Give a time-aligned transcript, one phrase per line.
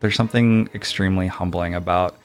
[0.00, 2.16] There's something extremely humbling about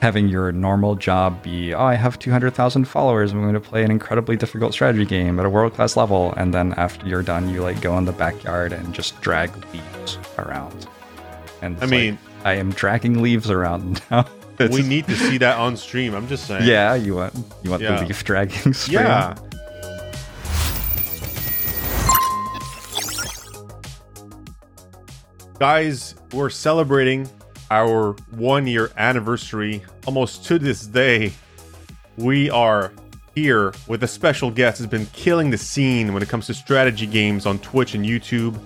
[0.00, 3.32] having your normal job be, oh, I have 200,000 followers.
[3.32, 6.32] I'm going to play an incredibly difficult strategy game at a world class level.
[6.36, 10.18] And then after you're done, you like go in the backyard and just drag leaves
[10.38, 10.86] around.
[11.62, 14.26] And I mean, like, I am dragging leaves around now.
[14.58, 16.14] we need to see that on stream.
[16.14, 16.64] I'm just saying.
[16.64, 17.34] Yeah, you want
[17.64, 17.96] you want Yeah.
[18.00, 19.00] the leaf dragging stream.
[19.00, 19.34] Yeah.
[25.58, 27.26] Guys, we're celebrating
[27.70, 31.32] our one year anniversary almost to this day.
[32.18, 32.92] We are
[33.34, 37.06] here with a special guest who's been killing the scene when it comes to strategy
[37.06, 38.58] games on Twitch and YouTube.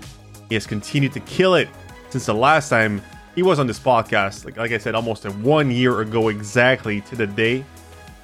[0.48, 1.68] He has continued to kill it
[2.08, 3.00] since the last time
[3.36, 4.44] he was on this podcast.
[4.44, 7.64] Like, like I said, almost a one year ago exactly to the day.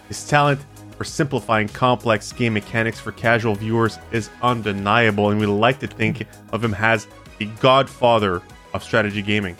[0.08, 0.60] His talent
[0.98, 6.26] for simplifying complex game mechanics for casual viewers is undeniable, and we like to think
[6.50, 7.06] of him as
[7.38, 8.42] the godfather
[8.76, 9.56] of strategy gaming.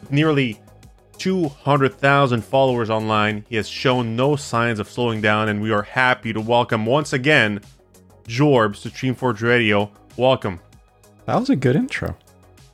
[0.00, 0.58] With nearly
[1.18, 6.32] 200,000 followers online, he has shown no signs of slowing down, and we are happy
[6.32, 7.60] to welcome once again
[8.24, 9.90] Jorbs to Streamforge Radio.
[10.16, 10.60] Welcome.
[11.26, 12.16] That was a good intro.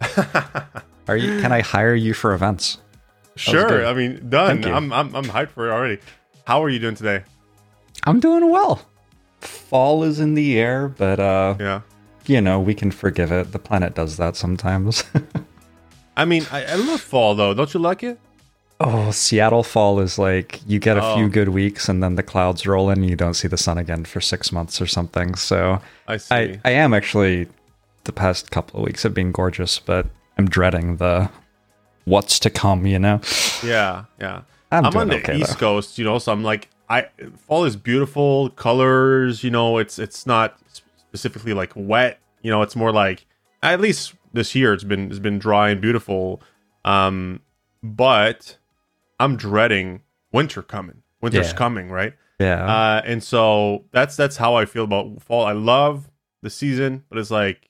[1.08, 2.78] Are you can I hire you for events?
[3.36, 3.84] Sure.
[3.86, 4.64] I mean, done.
[4.64, 5.98] I'm, I'm, I'm hyped for it already.
[6.46, 7.24] How are you doing today?
[8.04, 8.82] I'm doing well.
[9.40, 11.80] Fall is in the air, but uh Yeah.
[12.26, 13.52] you know, we can forgive it.
[13.52, 15.04] The planet does that sometimes.
[16.18, 17.54] I mean, I, I love fall though.
[17.54, 18.18] Don't you like it?
[18.80, 21.16] oh, Seattle fall is like you get a Oh.
[21.16, 23.76] few good weeks and then the clouds roll in and you don't see the sun
[23.76, 25.34] again for 6 months or something.
[25.34, 26.34] So I see.
[26.34, 27.48] I I am actually
[28.04, 30.06] the past couple of weeks have been gorgeous, but
[30.38, 31.28] I'm dreading the
[32.04, 33.20] what's to come, you know.
[33.64, 34.42] yeah, yeah.
[34.70, 35.74] I'm I'm, on the okay, East though.
[35.74, 37.08] Coast, you know, so I'm like, I
[37.48, 40.56] fall is beautiful, colors, you know, it's it's not
[40.96, 43.26] specifically like wet, you know, it's more like
[43.62, 46.40] at least this year it's been it's been dry and beautiful,
[46.84, 47.40] um,
[47.82, 48.56] but
[49.20, 51.02] I'm dreading winter coming.
[51.20, 51.54] Winter's Yeah.
[51.56, 52.14] coming, right?
[52.38, 52.64] Yeah.
[52.64, 55.44] Uh, and so that's that's how I feel about fall.
[55.44, 56.10] I love
[56.42, 57.68] the season, but it's like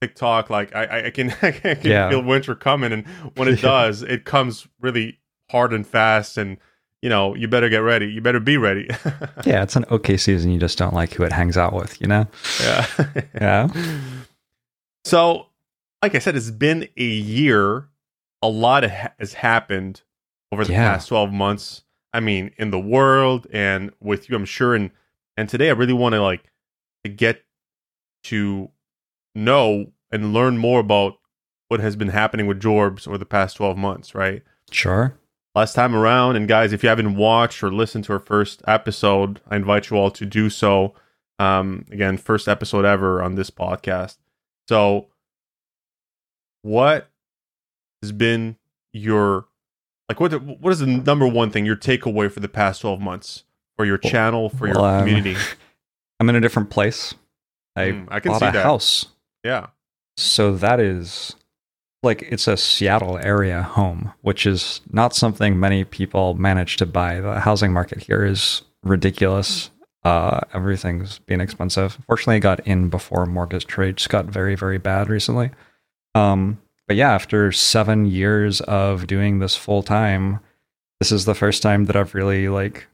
[0.00, 2.08] TikTok, like I I- I can I can Yeah.
[2.08, 3.06] feel winter coming, and
[3.36, 5.18] when it does, it comes really
[5.50, 6.56] hard and fast, and
[7.02, 8.06] you know you better get ready.
[8.06, 8.88] You better be ready.
[9.44, 10.50] yeah, it's an okay season.
[10.52, 12.26] You just don't like who it hangs out with, you know?
[12.62, 12.86] yeah.
[13.34, 13.68] Yeah.
[15.04, 15.46] So,
[16.02, 17.88] like I said, it's been a year.
[18.42, 20.02] A lot ha- has happened
[20.52, 20.92] over the Yeah.
[20.92, 21.82] past 12 months.
[22.12, 24.74] I mean, in the world and with you, I'm sure.
[24.74, 24.90] And
[25.36, 26.50] and today, I really want to like
[27.04, 27.44] to get
[28.24, 28.70] to
[29.34, 31.18] know and learn more about
[31.68, 34.42] what has been happening with Jorbs over the past 12 months, right?
[34.70, 35.14] Sure.
[35.54, 36.36] last time around.
[36.36, 39.96] And guys, if you haven't watched or listened to our first episode, I invite you
[39.96, 40.94] all to do so.
[41.40, 44.18] Um, again, first episode ever on this podcast.
[44.68, 45.08] So,
[46.62, 47.08] what
[48.02, 48.56] has been
[48.92, 49.46] your
[50.08, 50.20] like?
[50.20, 53.44] What what is the number one thing your takeaway for the past twelve months
[53.76, 55.36] for your channel for well, your um, community?
[56.20, 57.14] I'm in a different place.
[57.76, 58.64] I, Mm, I can bought see a that.
[58.64, 59.06] house.
[59.44, 59.68] Yeah,
[60.16, 61.36] So that is
[62.02, 67.20] like it's a Seattle area home, which is not something many people manage to buy.
[67.20, 69.70] The housing market here is ridiculous.
[70.04, 71.98] Uh, everything's been expensive.
[72.06, 75.50] Fortunately, I got in before mortgage rates got very, very bad recently.
[76.14, 80.40] Um, but yeah, after seven years of doing this full time,
[81.00, 82.86] this is the first time that I've really like,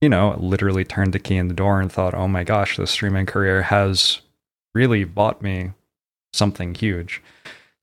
[0.00, 2.86] you know, literally turned the key in the door and thought, oh my gosh, the
[2.86, 4.20] streaming career has
[4.74, 5.72] really bought me
[6.32, 7.22] something huge.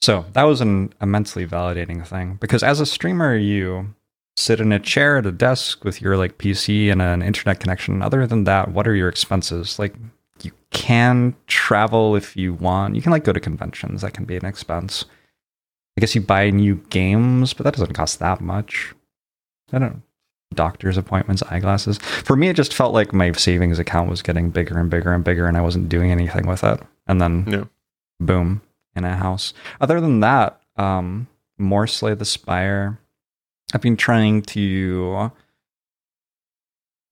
[0.02, 3.94] So that was an immensely validating thing because as a streamer, you
[4.38, 8.02] sit in a chair at a desk with your like PC and an internet connection.
[8.02, 9.78] Other than that, what are your expenses?
[9.78, 9.94] Like
[10.46, 12.96] you can travel if you want.
[12.96, 14.02] You can like go to conventions.
[14.02, 15.06] That can be an expense.
[15.98, 18.94] I guess you buy new games, but that doesn't cost that much.
[19.74, 20.04] I don't
[20.54, 21.98] doctor's appointments, eyeglasses.
[21.98, 25.24] For me, it just felt like my savings account was getting bigger and bigger and
[25.24, 26.82] bigger, and I wasn't doing anything with it.
[27.08, 27.70] And then no,
[28.22, 28.62] boom
[28.96, 31.28] in a house other than that um
[31.58, 33.00] more slay the spire
[33.74, 35.32] i've been trying to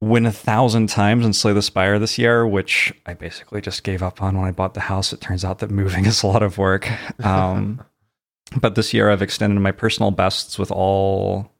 [0.01, 4.01] win a thousand times and slay the spire this year which i basically just gave
[4.01, 5.11] up on when i bought the house.
[5.11, 6.89] It turns out that moving is a lot of work.
[7.23, 7.81] Um
[8.59, 11.51] but this year i've extended my personal bests with all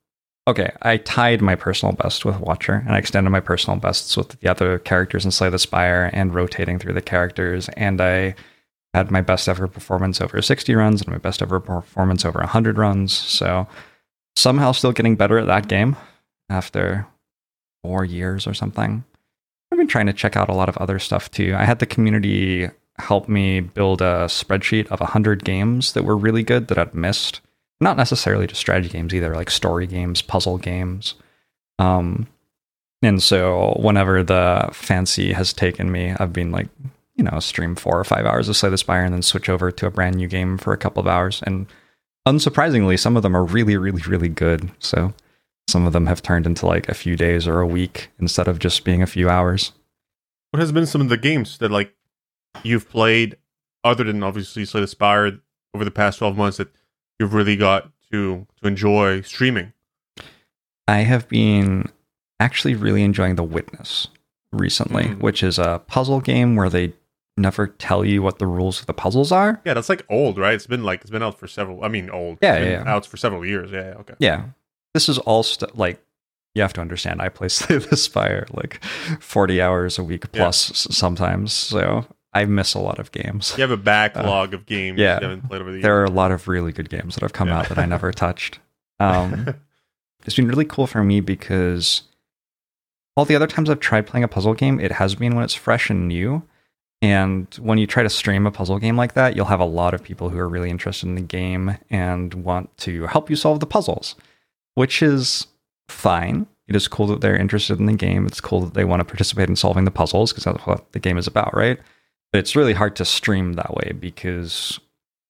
[0.47, 4.29] okay i tied my personal best with watcher and i extended my personal bests with
[4.39, 7.69] the other characters in slay the spire and rotating through the characters.
[7.77, 8.35] And i
[8.93, 12.77] had my best ever performance over 60 runs and my best ever performance over 100
[12.77, 13.13] runs.
[13.13, 13.67] So
[14.35, 15.95] somehow still getting better at that game
[16.49, 17.05] after
[17.83, 19.03] four years or something.
[19.71, 21.55] I've been trying to check out a lot of other stuff too.
[21.57, 26.43] I had the community help me build a spreadsheet of 100 games that were really
[26.43, 27.41] good that I'd missed.
[27.81, 31.15] not necessarily just strategy games either, like story games, puzzle games.
[31.77, 32.27] Um,
[33.01, 36.67] and so whenever the fancy has taken me, I've been like,
[37.15, 39.71] you know, stream four or five hours of Slay the Spire and then switch over
[39.71, 41.41] to a brand new game for a couple of hours.
[41.45, 41.67] And
[42.27, 44.69] unsurprisingly, some of them are really, really, really good.
[44.79, 45.13] So
[45.69, 48.59] some of them have turned into like a few days or a week instead of
[48.59, 49.71] just being a few hours.
[50.51, 51.93] What has been some of the games that like
[52.63, 53.37] you've played
[53.83, 55.39] other than obviously Slay the Spire
[55.73, 56.69] over the past 12 months that
[57.19, 59.73] you've really got to to enjoy streaming?
[60.87, 61.85] I have been
[62.39, 64.07] actually really enjoying The Witness
[64.51, 65.19] recently, Mm.
[65.19, 66.93] which is a puzzle game where they
[67.37, 69.61] never tell you what the rules of the puzzles are.
[69.63, 70.55] Yeah, that's like old, right?
[70.55, 71.83] It's been like it's been out for several.
[71.83, 72.39] I mean, old.
[72.41, 72.91] Yeah, It's been yeah, yeah.
[72.91, 73.71] Out for several years.
[73.71, 74.13] Yeah, yeah, okay.
[74.19, 74.45] Yeah.
[74.93, 75.45] This is all
[75.75, 76.01] like
[76.55, 78.83] you have to understand I play Slay the Spire like
[79.19, 81.53] 40 hours a week plus s- sometimes.
[81.53, 83.53] So I miss a lot of games.
[83.57, 85.19] You have a backlog of games Uh, yeah.
[85.21, 85.83] you haven't played over the years.
[85.83, 87.59] There are a lot of really good games that have come Yeah.
[87.59, 88.59] out that I never touched.
[89.01, 89.55] Um,
[90.25, 92.01] it's been really cool for me because
[93.15, 95.53] all the other times I've tried playing a puzzle game, it has been when it's
[95.53, 96.43] fresh and new.
[97.01, 99.93] And when you try to stream a puzzle game like that, you'll have a lot
[99.93, 103.61] of people who are really interested in the game and want to help you solve
[103.61, 104.15] the puzzles,
[104.75, 105.47] which is
[105.87, 106.47] fine.
[106.67, 108.27] It is cool that they're interested in the game.
[108.27, 110.99] It's cool that they want to participate in solving the puzzles because that's what the
[110.99, 111.79] game is about, right?
[112.31, 114.79] But it's really hard to stream that way because,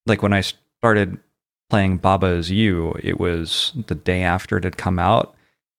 [0.06, 1.18] like, when I started
[1.70, 5.34] playing Baba is You, it was the day after it had come out.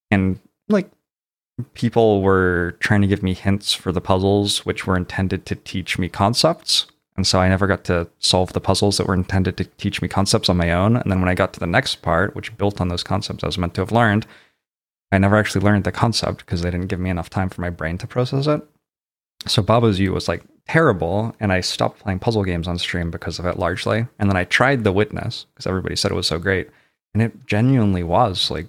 [0.09, 0.89] And, like,
[1.75, 5.99] people were trying to give me hints for the puzzles, which were intended to teach
[5.99, 6.87] me concepts.
[7.17, 10.07] And so I never got to solve the puzzles that were intended to teach me
[10.07, 10.95] concepts on my own.
[10.95, 13.47] And then when I got to the next part, which built on those concepts I
[13.47, 14.25] was meant to have learned,
[15.11, 17.69] I never actually learned the concept because they didn't give me enough time for my
[17.69, 18.61] brain to process it.
[19.45, 23.39] So Baba's You was like terrible, and I stopped playing puzzle games on stream because
[23.39, 24.07] of it largely.
[24.19, 26.69] And then I tried The Witness because everybody said it was so great,
[27.13, 28.49] and it genuinely was.
[28.49, 28.67] Like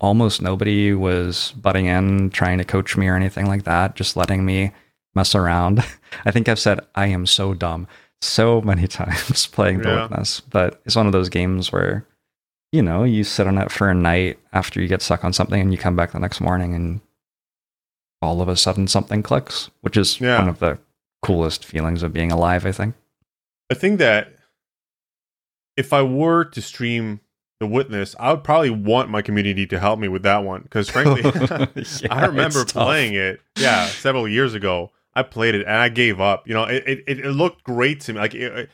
[0.00, 4.44] almost nobody was butting in, trying to coach me or anything like that, just letting
[4.44, 4.72] me
[5.14, 5.84] mess around.
[6.24, 7.86] I think I've said I am so dumb
[8.20, 10.02] so many times playing The Yeah.
[10.02, 12.06] Witness, but it's one of those games where
[12.74, 15.60] you know, you sit on it for a night after you get stuck on something
[15.60, 17.02] and you come back the next morning and
[18.22, 20.38] all of a sudden something clicks, which is Yeah.
[20.38, 20.78] one of the
[21.20, 22.94] coolest feelings of being alive, I think.
[23.70, 24.32] I think that
[25.76, 27.20] if I were to stream
[27.60, 30.88] The Witness, I would probably want my community to help me with that one because
[30.88, 31.22] frankly,
[32.10, 33.40] I remember playing it.
[33.58, 36.48] Yeah, several years ago, I played it and I gave up.
[36.48, 38.20] You know, it it, it looked great to me.
[38.20, 38.70] Like it,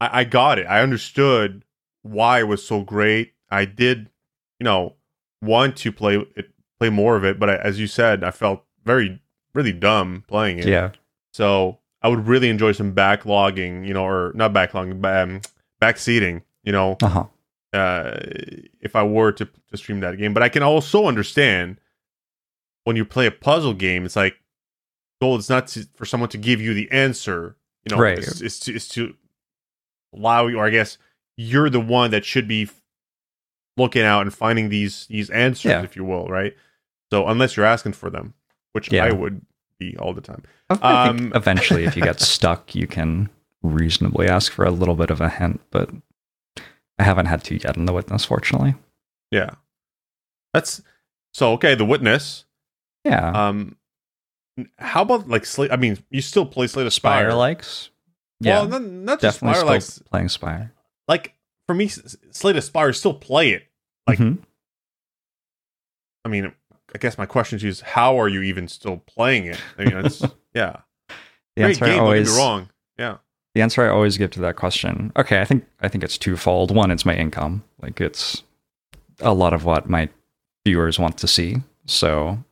[0.00, 0.66] I, I got it.
[0.66, 1.64] I understood
[2.02, 3.32] why it was so great.
[3.50, 4.10] I did,
[4.60, 4.94] you know,
[5.40, 8.64] want to play it, play more of it, but I, as you said, I felt
[8.84, 9.20] very
[9.54, 10.66] really dumb playing it.
[10.68, 10.90] Yeah.
[11.32, 15.40] So I would really enjoy some backlogging, you know, or not backlogging, but um,
[15.80, 17.24] backseating, you know, Uh huh.
[17.72, 18.20] uh,
[18.80, 20.34] if I were to, to stream that game.
[20.34, 21.80] But I can also understand
[22.84, 24.36] when you play a puzzle game, it's like,
[25.20, 28.18] goal is not to, for someone to give you the answer, you know, Right.
[28.18, 29.14] it's, it's, to, it's to
[30.14, 30.98] allow you, or I guess
[31.36, 32.68] you're the one that should be
[33.76, 35.82] looking out and finding these these answers, Yeah.
[35.82, 36.56] if you will, right?
[37.12, 38.34] So unless you're asking for them,
[38.72, 39.04] which Yeah.
[39.04, 39.40] I would
[39.78, 40.42] be all the time.
[40.82, 43.30] Um, eventually, if you get stuck, you can
[43.62, 45.90] reasonably ask for a little bit of a hint, but
[46.98, 48.74] I haven't had to yet in The Witness, fortunately.
[49.30, 49.50] Yeah.
[50.52, 50.82] That's
[51.32, 52.44] so okay, the witness.
[53.04, 53.30] Yeah.
[53.30, 53.76] Um
[54.78, 57.32] how about like Slate I mean, you still play Slay the Spire.
[57.32, 57.90] Likes.
[58.40, 58.60] Yeah.
[58.60, 60.72] Well, not, not just Spire likes playing Spire.
[61.08, 61.34] like
[61.66, 63.64] for me Slay the Spire still play it.
[64.06, 64.38] Like- Mhm.
[66.24, 66.52] I mean,
[66.94, 69.60] I guess my question to you is how are you even still playing it?
[69.78, 70.20] I mean, it's
[70.54, 70.76] yeah.
[71.08, 71.14] the
[71.62, 72.70] Great answer I game, always get me wrong.
[72.98, 73.16] Yeah.
[73.54, 75.12] the answer I always give to that question.
[75.16, 76.74] Okay, I think I think it's twofold.
[76.74, 77.64] One, it's my income.
[77.80, 78.42] Like it's
[79.20, 80.08] a lot of what my
[80.66, 81.56] viewers want to see.
[81.86, 82.42] So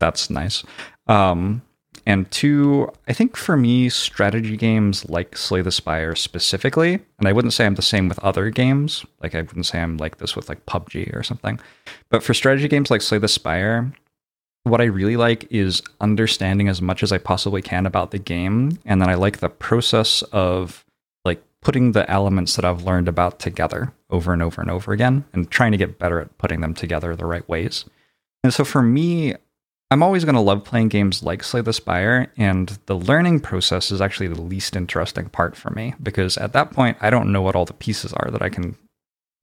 [0.00, 0.62] that's nice.
[1.06, 1.62] Um
[2.04, 7.32] and two, I think for me, strategy games like Slay the Spire specifically, and I
[7.32, 9.06] wouldn't say I'm the same with other games.
[9.22, 11.60] Like I wouldn't say I'm like this with like PUBG or something.
[12.10, 13.92] But for strategy games like Slay the Spire,
[14.64, 18.78] what I really like is understanding as much as I possibly can about the game,
[18.84, 20.84] and then I like the process of
[21.24, 25.24] like putting the elements that I've learned about together over and over and over again,
[25.32, 27.84] and trying to get better at putting them together the right ways.
[28.42, 29.34] And so for me,
[29.92, 33.90] I'm always going to love playing games like Slay the Spire, and the learning process
[33.90, 37.42] is actually the least interesting part for me because at that point, I don't know
[37.42, 38.78] what all the pieces are that I can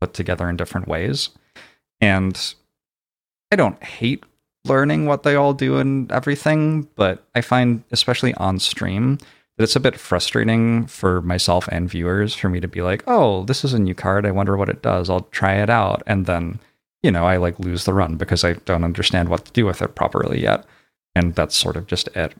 [0.02, 1.30] put together in different ways.
[2.02, 2.56] And
[3.52, 4.24] I don't hate
[4.66, 9.20] learning what they all do and everything, but I find, especially on stream,
[9.58, 13.44] that it's a bit frustrating for myself and viewers for me to be like, oh,
[13.44, 14.26] this is a new card.
[14.26, 15.12] I wonder what it does.
[15.12, 16.02] I'll try it out.
[16.08, 16.60] And then,
[17.04, 19.82] you know, I like lose the run because I don't understand what to do with
[19.82, 20.66] it properly yet.
[21.16, 22.34] And that's sort of just it.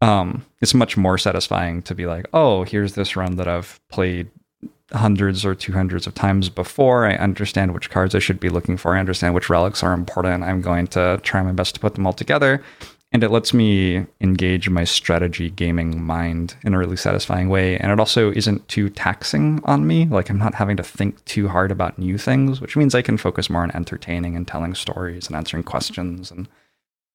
[0.00, 4.30] Um, it's much more satisfying to be like, oh, here's this run that I've played
[4.92, 7.06] hundreds or two hundreds of times before.
[7.06, 8.96] I understand which cards I should be looking for.
[8.96, 10.44] I understand which relics are important.
[10.44, 12.62] I'm going to try my best to put them all together
[13.10, 17.90] and it lets me engage my strategy gaming mind in a really satisfying way and
[17.90, 21.70] it also isn't too taxing on me like i'm not having to think too hard
[21.70, 25.36] about new things which means i can focus more on entertaining and telling stories and
[25.36, 26.48] answering questions and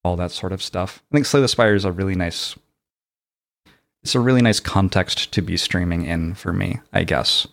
[0.03, 2.55] all that sort of stuff i think slay the spire is a really nice
[4.03, 7.47] it's a really nice context to be streaming in for me i guess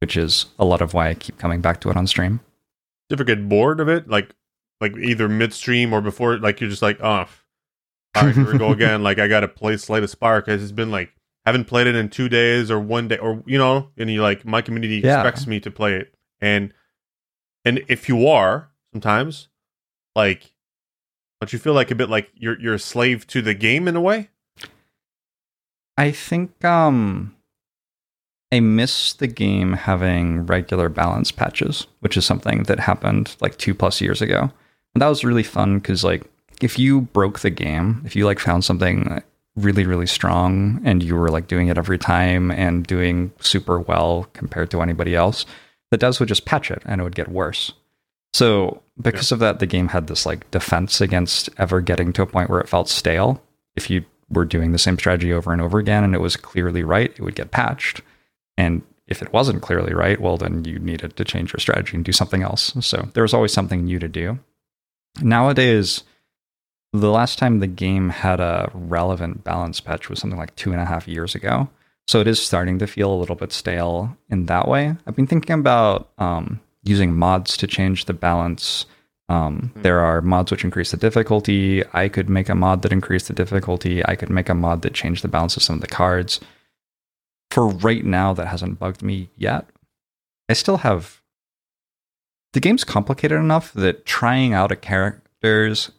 [0.00, 2.38] which is a lot of why i keep coming back to it on stream
[3.08, 4.08] Do you ever get bored of it?
[4.08, 4.34] Like,
[4.80, 6.38] like either midstream or before?
[6.38, 7.26] Like you're just like, oh,
[8.14, 9.02] all right, here we go again.
[9.02, 11.12] Like I got to play Slay the Spire because it's been like
[11.46, 14.44] haven't played it in two days or one day or you know, and you like
[14.44, 15.18] my community Yeah.
[15.20, 16.72] expects me to play it, and
[17.64, 19.48] and if you are sometimes
[20.14, 20.52] like,
[21.40, 23.96] don't you feel like a bit like you're you're a slave to the game in
[23.96, 24.28] a way?
[25.96, 27.34] I think um
[28.50, 33.74] I miss the game having regular balance patches, which is something that happened like 2
[33.74, 34.50] plus years ago.
[34.94, 36.22] And that was really fun cuz like
[36.62, 39.22] if you broke the game, if you like found something
[39.54, 44.26] really really strong and you were like doing it every time and doing super well
[44.32, 45.44] compared to anybody else,
[45.90, 47.72] the devs would just patch it and it would get worse.
[48.32, 52.26] So because of that, the game had this like defense against ever getting to a
[52.26, 53.42] point where it felt stale.
[53.76, 56.82] If you were doing the same strategy over and over again and it was clearly
[56.82, 58.00] right, it would get patched.
[58.56, 62.04] And if it wasn't clearly right, well, then you needed to change your strategy and
[62.04, 62.72] do something else.
[62.80, 64.38] So there was always something new to do.
[65.20, 66.04] Nowadays,
[66.92, 70.80] the last time the game had a relevant balance patch was something like two and
[70.80, 71.68] a half years ago.
[72.06, 74.94] So it is starting to feel a little bit stale in that way.
[75.06, 78.86] I've been thinking about um, using mods to change the balance.
[79.28, 81.82] Um, There are mods which increase the difficulty.
[81.94, 84.04] I could make a mod that increased the difficulty.
[84.04, 86.40] I could make a mod that changed the balance of some of the cards.
[87.50, 89.66] For right now, that hasn't bugged me yet.
[90.48, 91.22] I still have.
[92.52, 95.92] The game's complicated enough that trying out a character's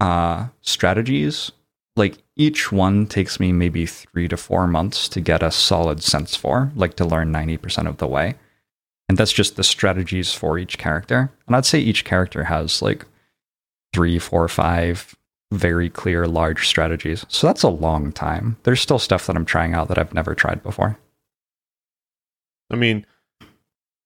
[0.00, 1.50] uh, strategies,
[1.96, 6.36] like each one takes me maybe three to four months to get a solid sense
[6.36, 8.34] for, like to learn 90% of the way.
[9.08, 11.32] And that's just the strategies for each character.
[11.46, 13.06] And I'd say each character has like
[13.92, 15.16] three, four, five
[15.50, 17.24] very clear, large strategies.
[17.28, 18.56] So that's a long time.
[18.64, 20.98] There's still stuff that I'm trying out that I've never tried before.
[22.70, 23.06] I mean,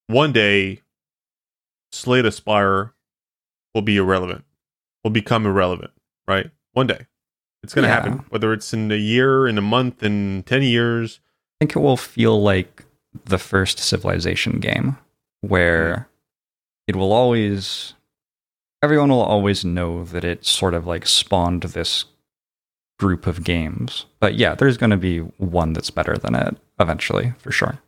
[0.06, 0.82] one day,
[1.90, 2.94] Slay the Spire
[3.74, 4.44] will be irrelevant,
[5.04, 5.90] will become irrelevant,
[6.26, 6.50] right?
[6.72, 7.06] One day.
[7.62, 7.94] It's going to Yeah.
[7.94, 11.20] happen, whether it's in a year, in a month, in 10 years.
[11.60, 12.84] I think it will feel like
[13.24, 14.96] the first Civilization game,
[15.42, 16.08] where
[16.88, 17.94] it will always,
[18.82, 22.04] everyone will always know that it sort of like spawned this
[22.98, 24.06] group of games.
[24.18, 27.78] But yeah, there's going to be one that's better than it eventually, for sure.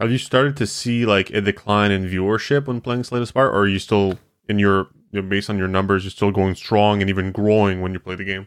[0.00, 3.46] Have you started to see like a decline in viewership when playing Slay the Spire,
[3.48, 6.54] or are you still in your, you know, based on your numbers, you're still going
[6.54, 8.46] strong and even growing when you play the game?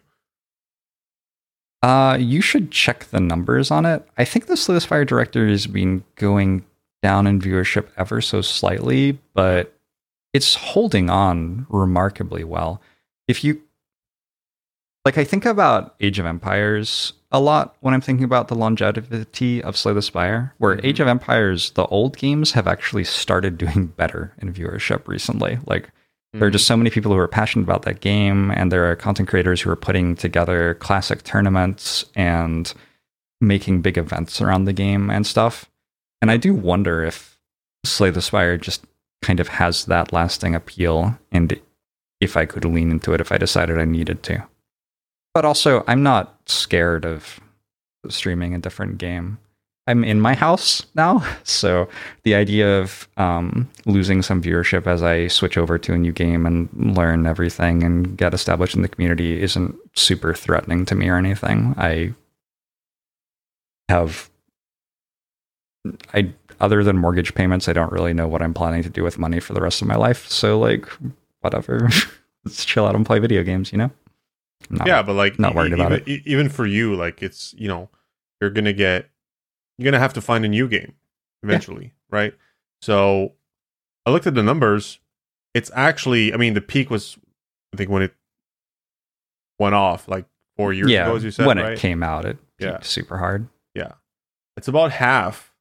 [1.81, 4.07] Uh, you should check the numbers on it.
[4.17, 6.65] I think the Slay the Spire director has been going
[7.01, 9.77] down in viewership ever so slightly, but
[10.31, 12.81] it's holding on remarkably well.
[13.27, 13.61] If you
[15.03, 19.61] like, I think about Age of Empires a lot when I'm thinking about the longevity
[19.61, 20.85] of Slay the Spire, where Mhm.
[20.85, 25.59] Age of Empires, the old games have actually started doing better in viewership recently.
[25.65, 25.89] Like,
[26.33, 26.73] there are just mm-hmm.
[26.73, 29.69] so many people who are passionate about that game, and there are content creators who
[29.69, 32.73] are putting together classic tournaments and
[33.39, 35.69] making big events around the game and stuff.
[36.21, 37.37] And I do wonder if
[37.85, 38.85] Slay the Spire just
[39.21, 41.59] kind of has that lasting appeal, and
[42.19, 44.43] if I could lean into it if I decided I needed to.
[45.33, 47.39] But also, I'm not scared of
[48.09, 49.37] streaming a different game.
[49.85, 51.89] I'm in my house now, so
[52.23, 56.45] the idea of um, losing some viewership as I switch over to a new game
[56.45, 61.17] and learn everything and get established in the community isn't super threatening to me or
[61.17, 61.75] anything.
[61.77, 62.13] I
[63.89, 64.29] have,
[66.13, 69.19] I other than mortgage payments, I don't really know what I'm planning to do with
[69.19, 70.27] money for the rest of my life.
[70.29, 70.87] So like,
[71.41, 71.89] whatever,
[72.45, 73.73] let's chill out and play video games.
[73.73, 73.91] You know?
[74.69, 76.21] Not- yeah, but like not worried about even, it.
[76.25, 77.89] Even for you, like it's you know
[78.39, 79.09] you're gonna get
[79.77, 80.93] you're gonna have to find a new game
[81.43, 82.33] eventually, right?
[82.81, 83.33] So
[84.05, 84.99] I looked at the numbers.
[85.53, 87.17] It's actually, I mean, the peak was
[87.73, 88.13] I think when it
[89.59, 90.25] went off like
[90.57, 91.05] four years yeah.
[91.05, 91.73] ago, as you said, when right?
[91.73, 92.79] it came out, it Yeah.
[92.81, 93.47] super hard.
[93.73, 93.93] Yeah.
[94.55, 95.51] it's about half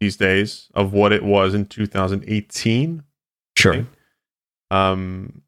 [0.00, 3.02] these days of what it was in 2018.
[3.56, 3.86] Sure.
[4.70, 5.42] Um,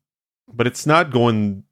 [0.53, 1.65] but it's not going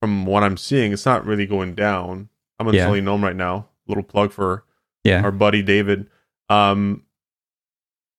[0.00, 0.92] from what I'm seeing.
[0.92, 2.28] It's not really going down.
[2.58, 2.72] I'm Yeah.
[2.82, 3.68] installing GNOME right now.
[3.86, 4.64] Little plug for
[5.04, 5.22] Yeah.
[5.22, 6.06] our buddy David.
[6.48, 7.04] Um,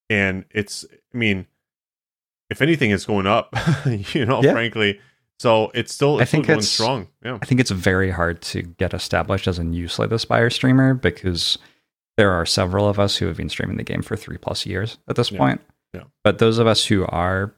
[0.10, 1.48] and it's, I mean,
[2.50, 3.54] if anything, it's going up.
[4.14, 4.52] you know, Yeah.
[4.54, 5.00] frankly.
[5.40, 7.08] So it's still, I it's still think going it's- strong.
[7.24, 7.40] Yeah.
[7.42, 10.94] I think it's very hard to get established as a new Slay the Spire streamer
[10.94, 11.58] because
[12.18, 14.98] there are several of us who have been streaming the game for three plus years
[15.10, 15.38] at this Yeah.
[15.40, 15.62] point.
[15.94, 16.04] Yeah.
[16.24, 17.54] But those of us who are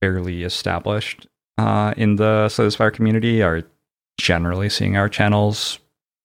[0.00, 1.26] fairly established
[1.58, 3.64] uh, in the Slay the Spire community are
[4.18, 5.78] generally seeing our channels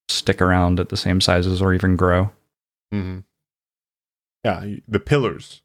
[0.08, 2.32] stick around at the same sizes or even grow.
[2.92, 3.20] hmm
[4.44, 5.62] Yeah, the pillars.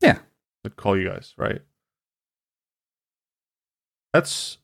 [0.00, 0.18] Yeah.
[0.64, 1.62] That call you guys, right?
[4.12, 4.58] That's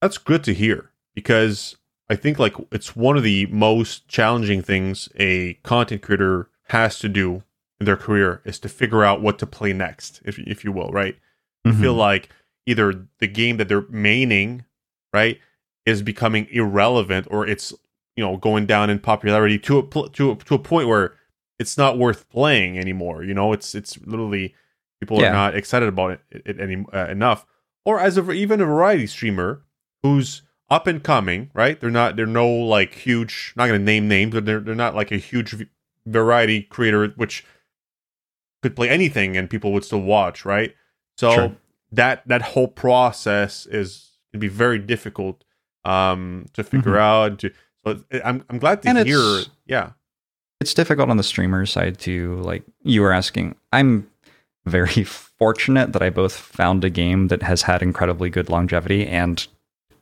[0.00, 1.76] that's good to hear because
[2.10, 7.08] I think like it's one of the most challenging things a content creator has to
[7.08, 7.42] do
[7.80, 10.90] in their career is to figure out what to play next, if if you will,
[10.90, 11.16] right?
[11.64, 11.98] I feel Mhm.
[11.98, 12.28] like
[12.66, 14.66] either the game that they're maining,
[15.14, 15.40] right,
[15.86, 17.72] is becoming irrelevant or it's
[18.16, 21.14] you know going down in popularity to a to a, to a point where
[21.58, 23.22] it's not worth playing anymore.
[23.24, 24.54] You know, it's it's literally
[25.00, 25.28] people Yeah.
[25.28, 27.46] are not excited about it, it, any uh, enough.
[27.84, 29.62] Or as a even a variety streamer
[30.02, 31.78] who's up and coming, right?
[31.80, 33.52] They're not they're no like huge.
[33.56, 35.66] Not going to name names, but they're they're not like a huge v-
[36.06, 37.44] variety creator which
[38.62, 40.74] could play anything and people would still watch, right?
[41.18, 41.56] So Sure.
[41.92, 45.43] that that whole process is can be very difficult
[45.84, 46.98] um to figure Mhm.
[46.98, 47.38] out.
[47.40, 47.50] To
[47.86, 49.42] so I'm I'm glad to And hear.
[49.66, 49.90] Yeah,
[50.60, 52.36] it's difficult on the streamer side too.
[52.42, 54.08] Like you were asking, I'm
[54.66, 55.04] very
[55.38, 59.46] fortunate that I both found a game that has had incredibly good longevity and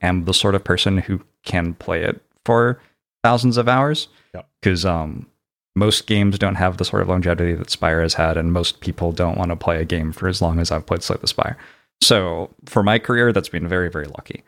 [0.01, 2.81] am the sort of person who can play it for
[3.25, 4.09] thousands of hours.
[4.35, 4.49] Yep.
[4.61, 5.27] Because um,
[5.75, 9.11] most games don't have the sort of longevity that Spire has had, and most people
[9.12, 11.57] don't want to play a game for as long as I've played Slay the Spire.
[12.03, 14.43] So for my career, that's been very, very lucky.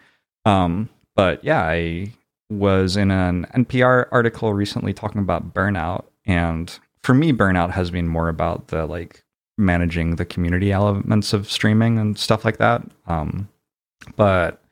[0.45, 2.13] Um, but yeah, I
[2.51, 6.05] was in an NPR article recently talking about burnout.
[6.27, 9.23] And for me, burnout has been more about the like
[9.57, 12.83] managing the community elements of streaming and stuff like that.
[13.07, 13.49] Um,
[14.17, 14.63] but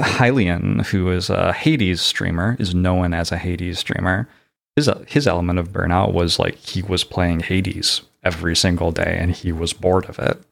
[0.00, 4.28] Hylian, who is a Hades streamer, is known as a Hades streamer.
[4.76, 9.32] His his element of burnout was like he was playing Hades every single day and
[9.32, 10.42] he was bored of it.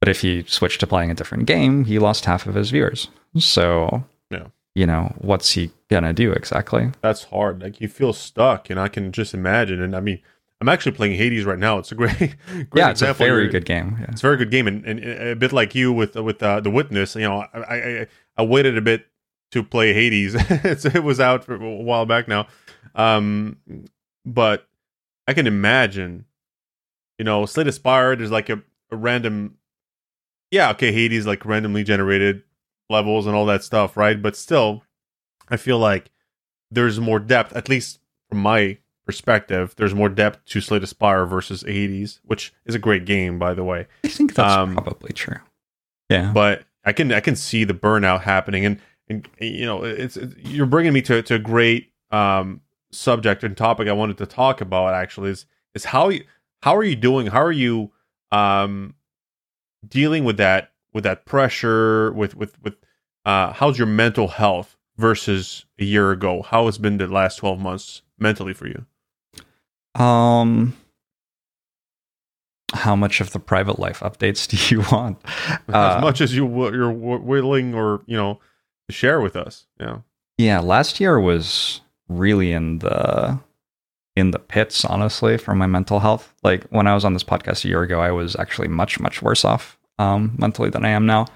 [0.00, 3.08] But if he switched to playing a different game, he lost half of his viewers.
[3.38, 4.46] So, Yeah.
[4.74, 6.90] you know, what's he gonna do exactly?
[7.02, 7.62] that's hard.
[7.62, 9.82] Like you feel stuck, and I can just imagine.
[9.82, 10.20] And I mean,
[10.60, 11.78] I'm actually playing Hades right now.
[11.78, 13.96] It's a great, great yeah, it's a very good game.
[14.00, 14.06] Yeah.
[14.10, 16.70] It's a very good game, and, and a bit like you with with uh, the
[16.70, 17.14] Witness.
[17.16, 19.06] You know, I, I I waited a bit
[19.52, 20.34] to play Hades.
[20.94, 22.46] It was out for a while back now,
[22.94, 23.56] um,
[24.24, 24.68] but
[25.26, 26.26] I can imagine.
[27.18, 28.16] You know, Slay the Spire.
[28.16, 29.56] There's like a, a random.
[30.50, 32.42] Yeah, okay, Hades like randomly generated
[32.90, 34.20] levels and all that stuff, right?
[34.20, 34.82] But still,
[35.48, 36.10] I feel like
[36.70, 39.74] there's more depth, at least from my perspective.
[39.76, 43.54] There's more depth to Slay the Spire versus Hades, which is a great game, by
[43.54, 45.38] the way I think that's Um, probably true.
[46.08, 46.32] Yeah.
[46.32, 50.34] but I can I can see the burnout happening, and and you know it's, it's
[50.38, 52.60] you're bringing me to to a great um
[52.92, 56.24] subject and topic I wanted to talk about actually is is how you
[56.62, 57.92] how are you doing how are you
[58.32, 58.94] um
[59.86, 62.74] dealing with that with that pressure with with with
[63.24, 67.58] uh how's your mental health versus a year ago how has been the last 12
[67.60, 68.84] months mentally for you
[70.00, 70.76] Um,
[72.72, 75.18] how much of the private life updates do you want?
[75.68, 78.38] Uh, as much as you wi- you're wi- willing or you know
[78.88, 79.98] to share with us yeah
[80.38, 83.38] Yeah, last year was really in the
[84.16, 86.34] in the pits, honestly, for my mental health.
[86.42, 89.22] Like when I was on this podcast a year ago, I was actually much, much
[89.22, 91.26] worse off um, mentally than I am now.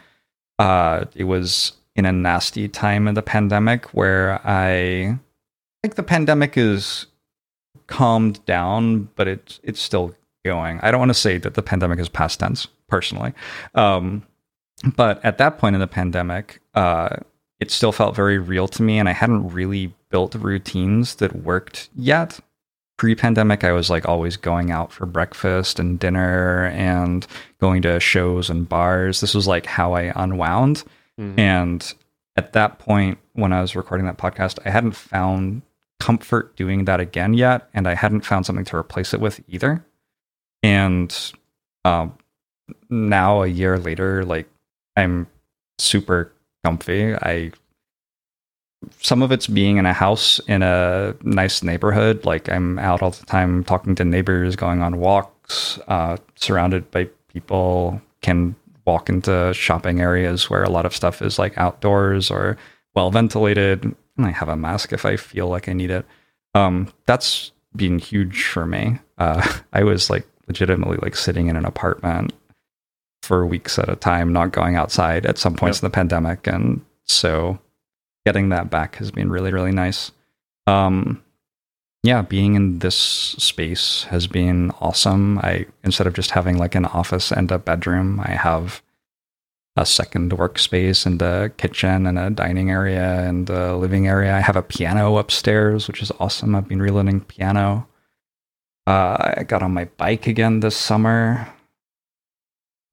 [0.59, 5.19] Uh, it was in a nasty time in the pandemic where I
[5.83, 7.07] think the pandemic is
[7.87, 10.81] calmed down, but it's it's still going.
[10.81, 13.35] I don't want to say that the pandemic is past tense, personally.
[13.75, 14.27] Um,
[14.97, 17.17] but at that point in the pandemic, uh,
[17.61, 21.89] it still felt very real to me and i hadn't really built routines that worked
[21.95, 22.41] yet
[22.97, 27.27] pre-pandemic i was like always going out for breakfast and dinner and
[27.61, 30.85] going to shows and bars this was like how i unwound
[31.21, 31.39] Mhm.
[31.39, 31.95] and
[32.37, 35.63] at that point when i was recording that podcast i hadn't found
[36.01, 39.85] comfort doing that again yet and i hadn't found something to replace it with either
[40.63, 41.33] and
[41.85, 42.17] um,
[42.91, 44.49] now a year later like
[44.97, 45.27] i'm
[45.79, 46.33] super
[46.65, 47.15] comfy.
[47.15, 47.51] I
[49.01, 52.25] some of it's being in a house in a nice neighborhood.
[52.25, 57.09] Like I'm out all the time talking to neighbors, going on walks, uh, surrounded by
[57.29, 58.55] people, can
[58.87, 62.57] walk into shopping areas where a lot of stuff is like outdoors or
[62.95, 63.85] well ventilated.
[63.85, 66.05] And I have a mask if I feel like I need it.
[66.55, 68.99] Um, that's been huge for me.
[69.19, 72.33] Uh, I was like legitimately like sitting in an apartment
[73.23, 75.85] for weeks at a time, not going outside at some points yep.
[75.85, 76.47] in the pandemic.
[76.47, 77.59] And so
[78.25, 80.13] getting that back has been really, really nice.
[80.67, 81.23] Um,
[82.03, 85.39] yeah, being in this space has been awesome.
[85.39, 88.83] I instead of just having like an office and a bedroom, I have
[89.77, 94.37] a second workspace and a kitchen and a dining area and a living area.
[94.37, 96.55] I have a piano upstairs, which is awesome.
[96.55, 97.89] I've been relearning piano.
[98.87, 101.49] Uh, I got on my bike again this summer.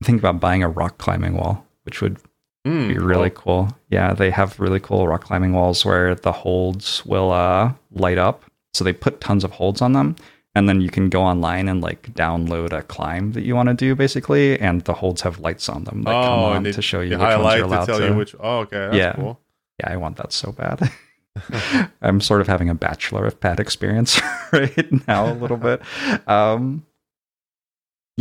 [0.01, 2.17] I think about buying a rock climbing wall, which would
[2.65, 3.67] mm, be really cool.
[3.67, 3.77] cool.
[3.89, 8.43] Yeah, they have really cool rock climbing walls where the holds will uh, light up.
[8.73, 10.15] So they put tons of holds on them,
[10.55, 13.75] and then you can go online and like download a climb that you want to
[13.75, 16.81] do, basically, and the holds have lights on them that oh, come on they, to
[16.81, 18.07] show you which ones you're allowed to.
[18.07, 18.13] to.
[18.13, 19.39] Which, oh, okay, yeah, cool.
[19.79, 20.91] Yeah, I want that so bad.
[22.01, 24.19] I'm sort of having a bachelor of pad experience
[24.53, 25.81] right now a little bit.
[26.27, 26.85] Um,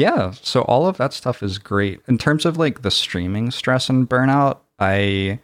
[0.00, 2.00] yeah, so all of that stuff is great.
[2.08, 5.40] In terms of like the streaming stress and burnout, I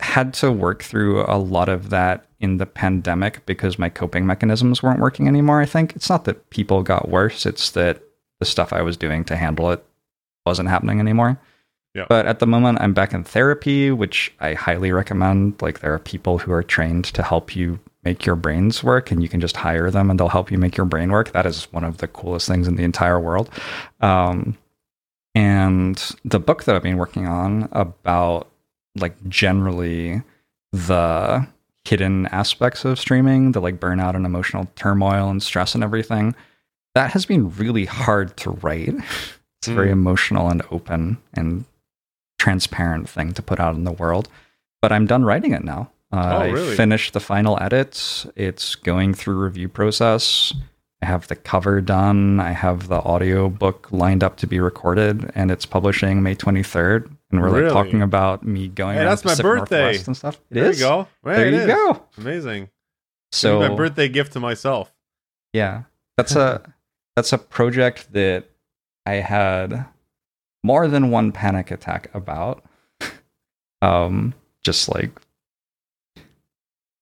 [0.00, 4.82] had to work through a lot of that in the pandemic because my coping mechanisms
[4.82, 5.60] weren't working anymore.
[5.60, 8.02] I think it's not that people got worse, it's that
[8.40, 9.84] the stuff I was doing to handle it
[10.44, 11.40] wasn't happening anymore.
[11.94, 12.06] Yeah.
[12.08, 15.62] But at the moment, I'm back in therapy, which I highly recommend.
[15.62, 19.22] Like, there are people who are trained to help you make your brains work, and
[19.22, 21.32] you can just hire them and they'll help you make your brain work.
[21.32, 23.50] That is one of the coolest things in the entire world.
[24.00, 24.56] Um,
[25.34, 28.48] and the book that I've been working on about,
[28.96, 30.22] like, generally
[30.72, 31.46] the
[31.84, 36.34] hidden aspects of streaming, the like burnout and emotional turmoil and stress and everything,
[36.94, 38.94] that has been really hard to write.
[39.60, 39.74] It's mm.
[39.74, 41.64] very emotional and open and
[42.38, 44.28] transparent thing to put out in the world.
[44.80, 45.90] But I'm done writing it now.
[46.10, 46.72] Uh, oh, really?
[46.72, 48.26] I finished the final edits.
[48.34, 50.54] It's going through review process.
[51.02, 52.40] I have the cover done.
[52.40, 57.14] I have the audio book lined up to be recorded, and it's publishing May 23rd.
[57.30, 57.62] And we're really?
[57.64, 58.96] like talking about me going.
[58.96, 60.36] Hey, that's my birthday Northwest and stuff.
[60.50, 60.80] It there is.
[60.80, 61.08] you go.
[61.22, 61.66] there you is.
[61.66, 62.02] go.
[62.16, 62.70] Amazing.
[63.30, 64.92] So my birthday gift to myself.
[65.52, 65.82] Yeah,
[66.16, 66.62] that's a
[67.16, 68.46] that's a project that
[69.04, 69.84] I had
[70.64, 72.64] more than one panic attack about.
[73.82, 75.20] um, just like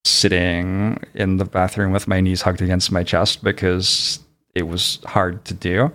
[0.07, 4.21] sitting in the bathroom with my knees hugged against my chest because
[4.55, 5.93] it was hard to do.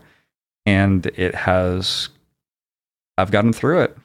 [0.66, 2.10] And it has,
[3.18, 3.98] I've gotten through it.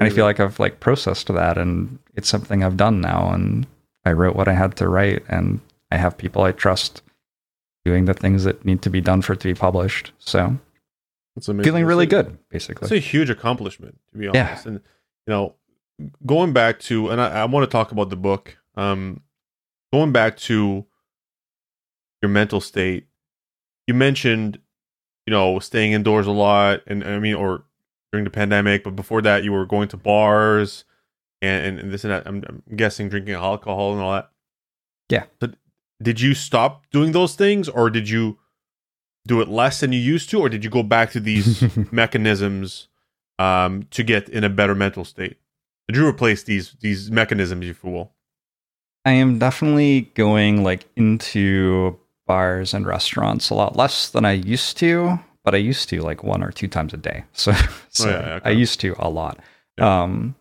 [0.00, 3.32] And I feel like I've like processed that and it's something I've done now.
[3.32, 3.66] And
[4.04, 7.02] I wrote what I had to write and I have people I trust
[7.84, 10.12] doing the things that need to be done for it to be published.
[10.18, 10.58] So
[11.36, 11.64] it's amazing.
[11.64, 12.86] Feeling really good, basically.
[12.86, 14.64] It's a huge accomplishment, to be honest.
[14.64, 14.72] Yeah.
[14.72, 14.80] And
[15.26, 15.54] you know,
[16.26, 18.56] going back to, and I, I want to talk about the book.
[18.76, 19.20] Um,
[19.94, 20.84] going back to
[22.20, 23.06] your mental state,
[23.86, 24.58] you mentioned,
[25.26, 27.64] you know, staying indoors a lot, and I mean, or
[28.12, 30.84] during the pandemic, but before that, you were going to bars
[31.40, 32.26] and, and this and that.
[32.26, 34.30] I'm, I'm guessing drinking alcohol and all that.
[35.08, 35.24] Yeah.
[35.38, 35.54] But
[36.02, 38.38] did you stop doing those things, or did you?
[39.26, 42.88] do it less than you used to, or did you go back to these mechanisms
[43.38, 45.38] um, to get in a better mental state?
[45.88, 48.12] Did you replace these these mechanisms, if you will?
[49.04, 54.78] I am definitely going like into bars and restaurants a lot less than I used
[54.78, 57.24] to, but I used to like one or two times a day.
[57.32, 57.52] So,
[57.90, 58.48] so oh, yeah, okay.
[58.48, 59.38] I used to a lot.
[59.78, 60.02] Yeah.
[60.02, 60.34] Um,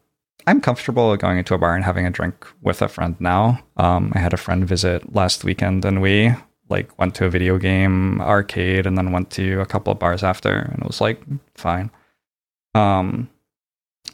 [0.46, 3.64] I'm comfortable going into a bar and having a drink with a friend now.
[3.78, 6.34] Um, I had a friend visit last weekend and we
[6.70, 10.24] like went to a video game arcade and then went to a couple of bars
[10.24, 11.22] after and it was like
[11.56, 11.92] fine
[12.74, 13.30] um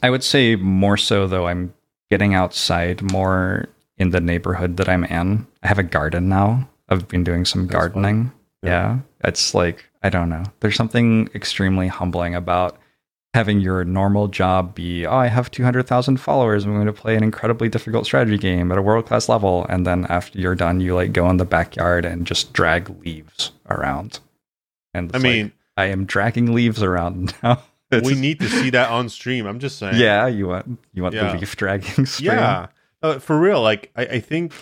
[0.02, 1.72] i would say more so though i'm
[2.10, 3.68] getting outside more
[4.00, 7.66] in the neighborhood that i'm in i have a garden now i've been doing some
[7.66, 8.32] That's gardening
[8.62, 8.70] yeah.
[8.70, 12.76] yeah it's like i don't know there's something extremely humbling about
[13.34, 16.64] having your normal job be, oh, I have 200,000 followers.
[16.64, 19.66] I'm going to play an incredibly difficult strategy game at a world class level.
[19.68, 23.52] And then after you're done, you like go in the backyard and just drag leaves
[23.68, 24.18] around.
[24.94, 27.62] And I mean, like, I am dragging leaves around now.
[28.02, 29.46] we need to see that on stream.
[29.46, 29.96] I'm just saying.
[29.96, 31.32] Yeah, you want you want yeah.
[31.32, 32.32] the leaf dragging stream.
[32.32, 32.68] Yeah,
[33.02, 33.60] uh, for real.
[33.62, 34.52] Like I, I think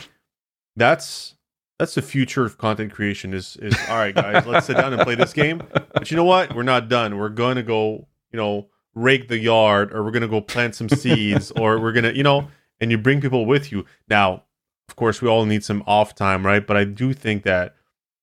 [0.77, 1.35] that's
[1.79, 3.35] that's the future of content creation.
[3.35, 4.46] Is is all right, guys?
[4.46, 5.62] let's sit down and play this game.
[5.94, 6.55] But you know what?
[6.55, 7.18] We're not done.
[7.18, 10.74] We're going to go you know, rake the yard or we're going to go plant
[10.74, 12.48] some seeds or we're going to, you know,
[12.81, 13.85] and you bring people with you.
[14.09, 14.44] Now,
[14.88, 16.66] of course, we all need some off time, right?
[16.66, 17.74] But I do think that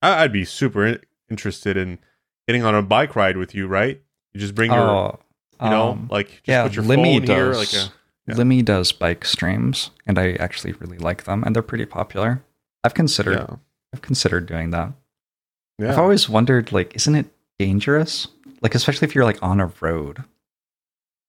[0.02, 1.00] I- I'd be super in-
[1.30, 2.00] interested in
[2.48, 4.02] getting on a bike ride with you, right?
[4.34, 5.20] You just bring your, Oh,
[5.64, 7.92] you know, um, like just yeah, put your phone here, like a
[8.28, 8.36] yeah.
[8.36, 12.44] Limmy does bike streams, and I actually really like them, and they're pretty popular.
[12.84, 13.56] I've considered yeah,
[13.94, 14.94] I've considered doing that.
[15.80, 17.28] I've always wondered, like, isn't it
[17.60, 18.28] dangerous?
[18.62, 20.24] Like, especially if you're like on a road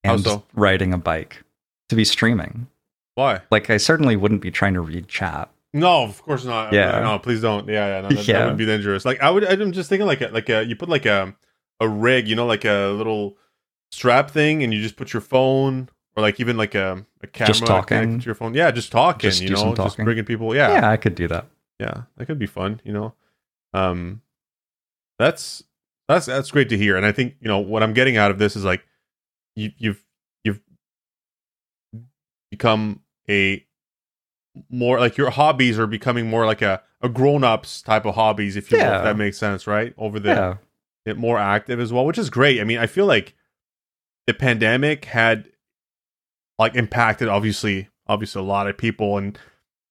[0.05, 0.45] and so?
[0.55, 1.43] riding a bike
[1.89, 2.69] to be streaming.
[3.17, 3.41] Why?
[3.51, 5.51] Like, I certainly wouldn't be trying to read chat.
[5.75, 6.73] No, of course not.
[6.73, 7.01] Yeah.
[7.01, 7.69] no, please don't.
[7.69, 9.05] Yeah, yeah, no, that, that would be dangerous.
[9.05, 11.35] Like I would, I'm just thinking like a, like a, you put like a
[11.81, 13.37] a rig, you know, like a little
[13.91, 17.49] strap thing, and you just put your phone or like even like a, a camera
[17.49, 18.19] Just talking.
[18.21, 18.55] to your phone.
[18.55, 19.29] Yeah, just talking.
[19.31, 20.55] Just you know, just bringing people.
[20.57, 20.73] Yeah.
[20.73, 21.47] Yeah, I could do that.
[21.79, 22.81] yeah, that could be fun.
[22.85, 23.15] You know,
[23.75, 24.23] um,
[25.19, 25.63] that's
[26.09, 26.97] that's that's great to hear.
[26.97, 28.87] And I think you know what I'm getting out of this is like
[29.57, 30.03] you, you've
[30.45, 30.61] you've
[32.51, 33.65] become a
[34.71, 38.71] more like your hobbies are becoming more like a, a grown-ups type of hobbies if
[38.71, 38.99] you Yeah.
[38.99, 40.55] if that makes sense right over the Yeah.
[41.05, 43.35] it more active as well which is great i mean i feel like
[44.27, 45.51] the pandemic had
[46.59, 49.39] like impacted obviously obviously a lot of people and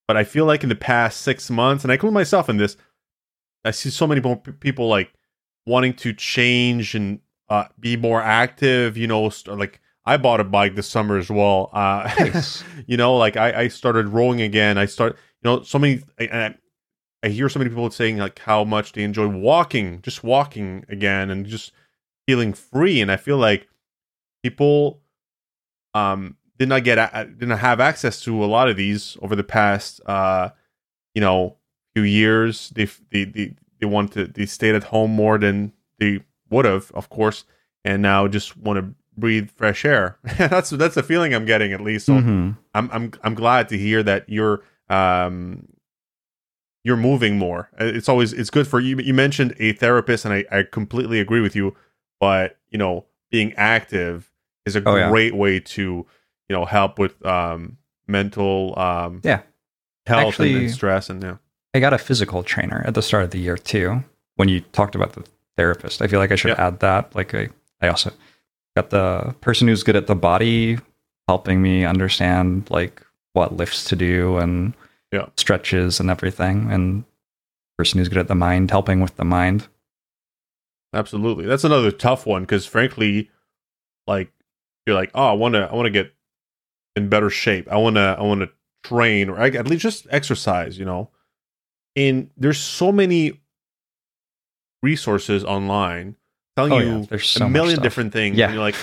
[0.08, 2.78] but i feel like in the past six months and i include myself in this
[3.64, 5.14] i see so many more people like
[5.66, 10.44] wanting to change and uh, be more active you know st- like i bought a
[10.44, 12.64] bike this summer as well uh Nice.
[12.88, 16.24] you know like I, I started rowing again i start you know so many I,
[16.26, 16.56] I,
[17.24, 21.30] I hear so many people saying like how much they enjoy walking just walking again
[21.30, 21.72] and just
[22.28, 23.68] feeling free and i feel like
[24.44, 25.02] people
[25.94, 29.36] um did not get a- did not have access to a lot of these over
[29.36, 30.50] the past uh
[31.14, 31.56] you know
[31.94, 36.20] few years they they they, they want to they stayed at home more than they
[36.50, 37.44] would have of course
[37.84, 41.82] and now just want to breathe fresh air that's that's the feeling i'm getting at
[41.82, 42.58] least so Mhm.
[42.74, 45.68] I'm I'm I'm glad to hear that you're um
[46.84, 47.70] you're moving more.
[47.80, 48.98] Uh, It's always it's good for you.
[49.00, 51.76] You mentioned a therapist, and I, I completely agree with you.
[52.20, 54.32] But you know, being active
[54.66, 55.10] is a Oh, yeah.
[55.10, 56.06] great way to
[56.50, 57.78] you know help with um
[58.08, 59.42] mental um Yeah.
[60.06, 61.38] health and- and, stress and yeah
[61.74, 64.02] I got a physical trainer at the start of the year too.
[64.36, 65.26] When you talked about the
[65.58, 66.68] therapist, I feel like I should Yeah.
[66.68, 67.14] add that.
[67.16, 67.50] Like I,
[67.82, 68.12] I also
[68.78, 70.78] got the person who's good at the body
[71.28, 73.02] helping me understand like
[73.34, 74.74] what lifts to do and
[75.12, 75.26] Yeah.
[75.36, 77.04] stretches and everything, and
[77.78, 79.68] person who's good at the mind helping with the mind.
[80.94, 81.46] absolutely.
[81.46, 83.30] That's another tough one because frankly,
[84.08, 84.32] like
[84.88, 86.14] you're like oh I want to I want to get
[86.96, 87.68] in better shape.
[87.72, 88.50] I want to I want to
[88.84, 90.78] train or at least just exercise.
[90.78, 91.10] You know,
[91.96, 93.42] and there's so many
[94.82, 96.16] resources online
[96.56, 97.06] telling Oh, you yeah.
[97.10, 98.38] There's a so much million different things.
[98.38, 98.46] Yeah.
[98.46, 98.76] And you're like,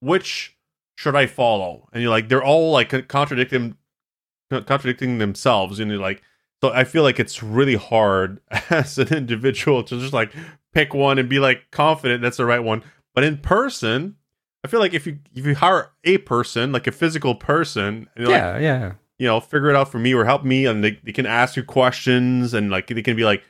[0.00, 0.56] which
[0.96, 1.88] should I follow?
[1.92, 3.76] And you're like, they're all like contradicting,
[4.50, 5.78] contradicting themselves.
[5.80, 6.22] And you're like,
[6.62, 8.40] so I feel like it's really hard
[8.70, 10.32] as an individual to just like
[10.72, 12.82] pick one and be like confident that's the right one.
[13.14, 14.16] But in person,
[14.64, 18.24] I feel like if you if you hire a person, like a physical person, and
[18.24, 18.92] you're like, Yeah, yeah.
[19.18, 21.56] you know, figure it out for me or help me, and they, they can ask
[21.56, 23.44] you questions and like they can be like,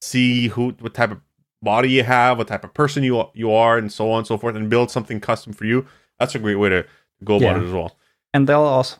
[0.00, 1.20] see who what type of
[1.62, 4.36] body you have, what type of person you you are, and so on and so
[4.38, 5.86] forth, and build something custom for you.
[6.18, 6.86] That's a great way to
[7.24, 7.62] go about Yeah.
[7.62, 7.96] it as well.
[8.34, 8.96] And they'll also,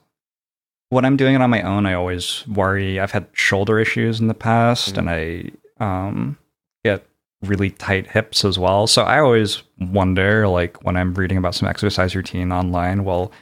[0.90, 2.98] when I'm doing it on my own, I always worry.
[3.00, 4.98] I've had shoulder issues in the past, Mhm.
[4.98, 5.50] and I
[5.85, 6.37] um,
[7.42, 8.87] really tight hips as well.
[8.87, 13.33] So I always wonder, like when I'm reading about some exercise routine online, well,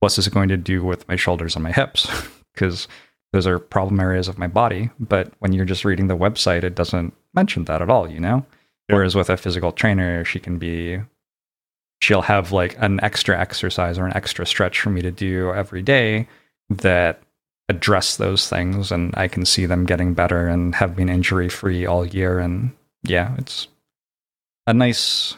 [0.00, 2.08] what's this going to do with my shoulders and my hips?
[2.54, 2.88] Because
[3.32, 4.90] those are problem areas of my body.
[4.98, 8.10] But when you're just reading the website, it doesn't mention that at all.
[8.10, 8.44] You know.
[8.88, 8.96] Yeah.
[8.96, 10.98] Whereas with a physical trainer, she can be
[12.00, 15.82] she'll have like an extra exercise or an extra stretch for me to do every
[15.82, 16.26] day
[16.70, 17.22] that
[17.68, 21.86] address those things and I can see them getting better and have been injury free
[21.86, 23.68] all year and yeah, it's
[24.66, 25.36] a nice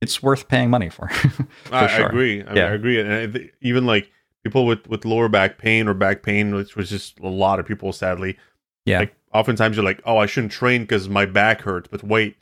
[0.00, 1.08] it's worth paying money for.
[1.64, 2.42] for I, I agree.
[2.44, 2.66] I, Yeah.
[2.66, 3.00] I agree.
[3.00, 4.10] And I th- even like
[4.44, 7.66] people with with lower back pain or back pain, which was just a lot of
[7.66, 8.36] people, sadly.
[8.84, 9.00] Yeah.
[9.00, 11.88] Like oftentimes you're like, oh, I shouldn't train because my back hurts.
[11.90, 12.36] But wait,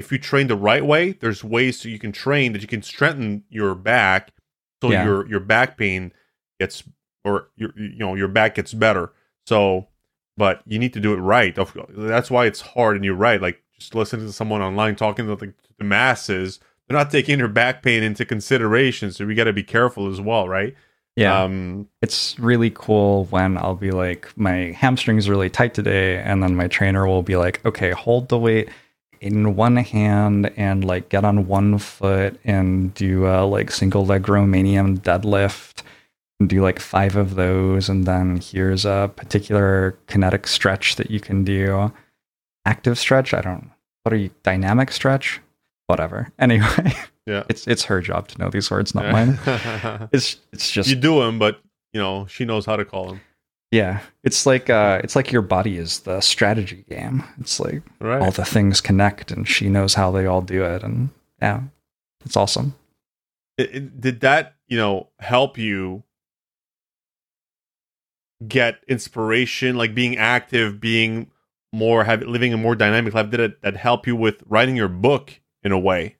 [0.00, 2.82] if you train the right way, there's ways so you can train that you can
[2.82, 4.32] strengthen your back,
[4.82, 5.04] so Yeah.
[5.04, 6.12] your your back pain
[6.58, 6.82] gets
[7.24, 9.12] or your you know your back gets better.
[9.46, 9.86] So,
[10.38, 11.54] but you need to do it right.
[11.90, 12.96] That's why it's hard.
[12.96, 13.42] And you're right.
[13.42, 17.48] Like just listening to someone online talking to the, the masses, they're not taking their
[17.48, 19.12] back pain into consideration.
[19.12, 20.74] So we got to be careful as well, right?
[21.18, 21.42] yeah.
[21.42, 26.54] Um, it's really cool when I'll be like, my hamstring's really tight today, and then
[26.54, 28.68] my trainer will be like, okay, hold the weight
[29.20, 34.22] in one hand and like get on one foot and do a like single leg
[34.22, 35.82] Romanian deadlift
[36.46, 41.44] do like five of those, and then here's a particular kinetic stretch that you can
[41.44, 41.92] do.
[42.64, 43.70] Active stretch, I don't.
[44.04, 44.30] What are you?
[44.42, 45.40] Dynamic stretch,
[45.86, 46.30] whatever.
[46.38, 46.94] Anyway,
[47.26, 47.42] Yeah.
[47.48, 49.12] it's it's her job to know these words, not Yeah.
[49.12, 50.08] mine.
[50.12, 51.60] It's it's just you do them, but
[51.92, 53.20] you know she knows how to call them.
[53.72, 54.00] yeah.
[54.22, 57.24] It's like uh, it's like your body is the strategy game.
[57.40, 58.22] It's like Right.
[58.22, 61.08] all the things connect, and she knows how they all do it, and
[61.42, 61.62] yeah,
[62.24, 62.74] it's awesome.
[63.58, 66.04] It- it- did that you know help you
[68.46, 71.30] get inspiration, like being active, being
[71.72, 73.30] more have living a more dynamic life?
[73.30, 76.16] Did it that help you with writing your book in a way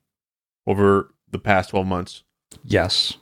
[0.67, 2.23] over the past twelve months?
[2.63, 3.17] Yes.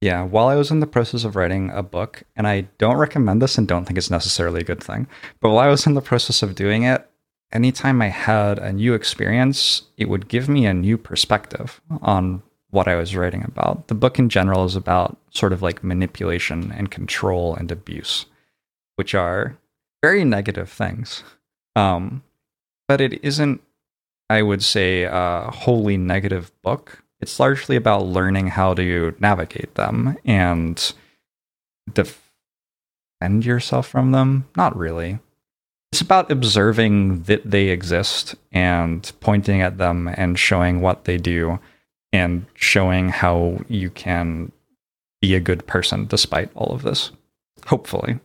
[0.00, 3.42] Yeah, while I was in the process of writing a book, and I don't recommend
[3.42, 5.06] this and don't think it's necessarily a good thing,
[5.40, 7.06] but while I was in the process of doing it,
[7.52, 12.88] anytime I had a new experience, it would give me a new perspective on what
[12.88, 13.88] I was writing about.
[13.88, 18.26] The book in general is about sort of like manipulation and control and abuse,
[18.96, 19.56] which are
[20.02, 21.22] very negative things.
[21.76, 22.22] Um,
[22.88, 23.60] but it isn't,
[24.28, 27.02] I would say, a wholly negative book.
[27.20, 30.92] It's largely about learning how to navigate them and
[31.92, 34.48] defend yourself from them.
[34.56, 35.18] Not really.
[35.92, 41.58] It's about observing that they exist and pointing at them and showing what they do
[42.12, 44.52] and showing how you can
[45.20, 47.12] be a good person despite all of this.
[47.66, 48.18] Hopefully.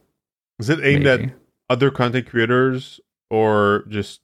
[0.60, 1.24] Is it aimed maybe.
[1.26, 1.30] at
[1.70, 4.22] other content creators or just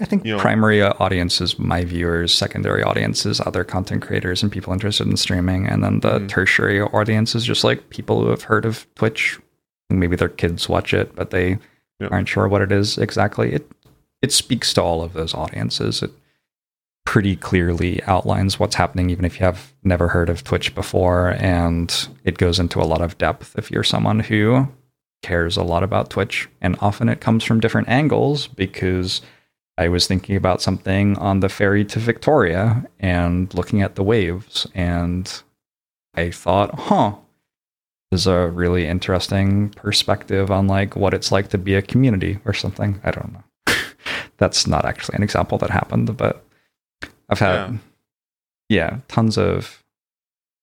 [0.00, 4.72] I think you know- primary audiences, my viewers, secondary audiences, other content creators and people
[4.72, 6.28] interested in streaming, and then the Mhm.
[6.28, 9.38] tertiary audience is just like people who have heard of Twitch.
[9.90, 11.58] Maybe their kids watch it, but they
[12.10, 13.52] aren't sure what it is exactly.
[13.54, 13.70] It
[14.22, 16.02] it speaks to all of those audiences.
[16.02, 16.10] It
[17.08, 22.06] pretty clearly outlines what's happening, even if you have never heard of Twitch before, and
[22.22, 24.68] it goes into a lot of depth if you're someone who
[25.22, 26.50] cares a lot about Twitch.
[26.60, 29.22] And often it comes from different angles because
[29.78, 34.66] I was thinking about something on the ferry to Victoria and looking at the waves,
[34.74, 35.42] and
[36.14, 37.14] I thought, huh,
[38.12, 42.52] is a really interesting perspective on like what it's like to be a community or
[42.52, 43.00] something.
[43.02, 43.44] I don't know.
[44.36, 46.44] That's not actually an example that happened, but
[47.28, 47.78] I've had
[48.68, 49.82] yeah, tons of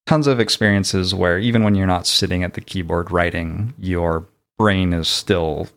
[0.06, 4.26] tons of experiences where even when you're not sitting at the keyboard writing, your
[4.58, 5.68] brain is still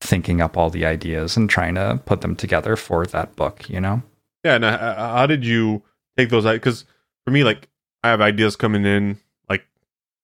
[0.00, 3.80] thinking up all the ideas and trying to put them together for that book, you
[3.80, 4.02] know?
[4.44, 5.82] Yeah, and uh, how did you
[6.16, 6.44] take those?
[6.44, 6.84] Because
[7.24, 7.68] for me, like
[8.02, 9.66] I have ideas coming in like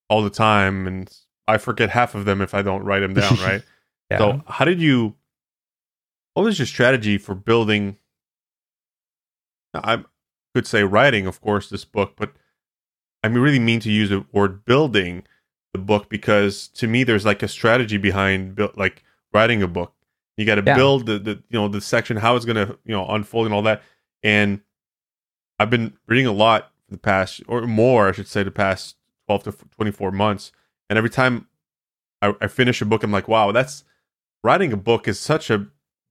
[0.08, 1.10] all the time, and
[1.48, 3.36] I forget half of them if I don't write them down.
[3.40, 3.62] Right.
[4.10, 4.18] Yeah.
[4.18, 5.14] So, how did you?
[6.34, 7.96] What was your strategy for building?
[9.74, 10.04] I
[10.54, 12.32] could say writing, of course, this book, but
[13.22, 15.24] I really mean to use the word building
[15.72, 19.02] the book because to me, there's like a strategy behind build, like
[19.32, 19.92] writing a book.
[20.36, 20.74] You got to Yeah.
[20.74, 23.62] build the, the you know the section how it's gonna you know unfold and all
[23.62, 23.82] that.
[24.22, 24.60] And
[25.58, 28.96] I've been reading a lot for the past or more, I should say, the past
[29.26, 30.50] twelve to twenty four months.
[30.88, 31.46] And every time
[32.22, 33.84] I, I finish a book, I'm like, wow, that's
[34.42, 35.66] writing a book is such a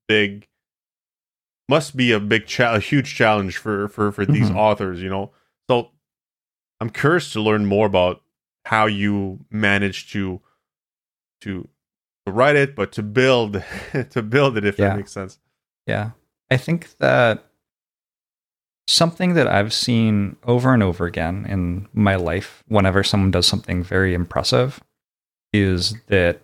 [0.07, 0.47] big
[1.69, 4.55] must be a big cha- a huge challenge for for for these Mhm.
[4.57, 5.31] authors you know
[5.69, 5.91] so
[6.81, 8.21] i'm curious to learn more about
[8.65, 10.41] how you manage to
[11.41, 11.67] to
[12.25, 13.63] to write it but to build
[14.09, 14.89] to build it if Yeah.
[14.89, 15.39] that makes sense
[15.87, 16.11] Yeah.
[16.51, 17.45] I think that
[18.87, 23.83] something that I've seen over and over again in my life whenever someone does something
[23.83, 24.79] very impressive
[25.53, 26.41] is that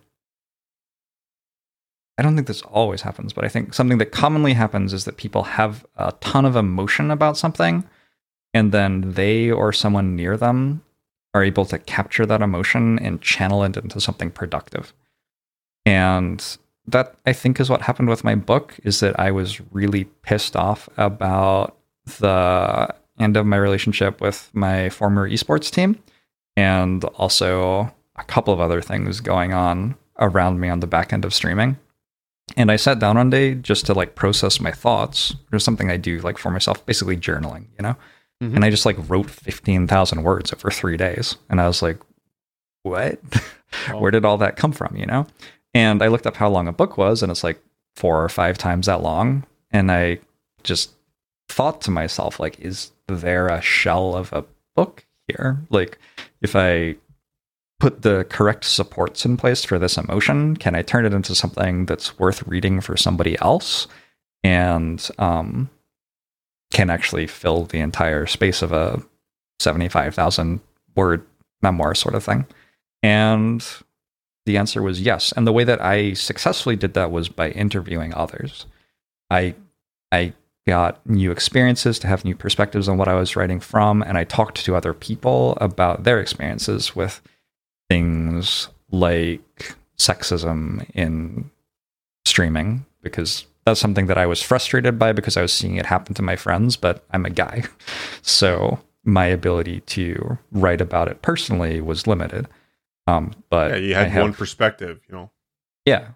[2.18, 5.18] I don't think this always happens, but I think something that commonly happens is that
[5.18, 7.84] people have a ton of emotion about something
[8.54, 10.82] and then they or someone near them
[11.34, 14.94] are able to capture that emotion and channel it into something productive.
[15.86, 20.06] And that I think is what happened with my book is that I was really
[20.24, 21.76] pissed off about
[22.20, 26.02] the end of my relationship with my former esports team
[26.56, 31.26] and also a couple of other things going on around me on the back end
[31.26, 31.78] of streaming.
[32.58, 35.36] And I sat down one day just to like process my thoughts.
[35.50, 37.96] There's something I do like for myself, basically journaling, you know?
[38.42, 38.56] Mhm.
[38.56, 41.38] And I just like wrote 15,000 words over three days.
[41.50, 42.00] And I was like,
[42.84, 43.20] what?
[43.90, 44.00] Wow.
[44.00, 45.28] Where did all that come from, you know?
[45.74, 47.62] And I looked up how long a book was, and it's like
[47.98, 49.44] four or five times that long.
[49.70, 50.20] And I
[50.64, 50.92] just
[51.50, 54.46] thought to myself, like, is there a shell of a
[54.78, 55.58] book here?
[55.72, 55.98] Like,
[56.42, 56.96] if I
[57.80, 61.86] put the correct supports in place for this emotion, can I turn it into something
[61.86, 63.88] that's worth reading for somebody else?
[64.44, 65.70] And um,
[66.72, 69.02] can actually fill the entire space of a
[69.60, 70.60] 75,000
[70.96, 71.26] word
[71.62, 72.46] memoir sort of thing.
[73.02, 73.66] And
[74.46, 75.32] the answer was yes.
[75.32, 78.66] And the way that I successfully did that was by interviewing others.
[79.30, 79.56] I
[80.12, 80.34] I
[80.68, 84.24] got new experiences to have new perspectives on what I was writing from, and I
[84.24, 87.22] talked to other people about their experiences with
[87.90, 91.50] things like sexism in
[92.26, 96.14] streaming because that's something that I was frustrated by because I was seeing it happen
[96.16, 97.64] to my friends, but I'm a guy.
[98.22, 102.48] So my ability to write about it personally was limited.
[103.06, 105.32] Um, but yeah, you had have, one perspective, you know.
[105.86, 106.10] Yeah.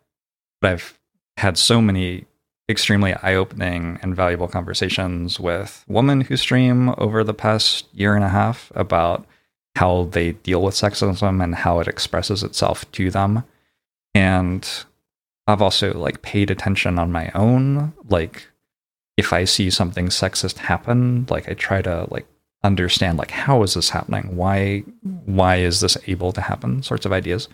[0.59, 0.99] But I've
[1.37, 2.25] had so many
[2.67, 8.29] extremely eye-opening and valuable conversations with women who stream over the past year and a
[8.29, 9.25] half about
[9.75, 13.43] how they deal with sexism and how it expresses itself to them.
[14.13, 14.67] And
[15.47, 17.93] I've also like paid attention on my own.
[18.07, 18.47] Like
[19.17, 22.27] if I see something sexist happen, like I try to like
[22.63, 24.35] understand like how is this happening?
[24.35, 24.79] Why
[25.25, 26.83] why is this able to happen?
[26.83, 27.47] Sorts of ideas.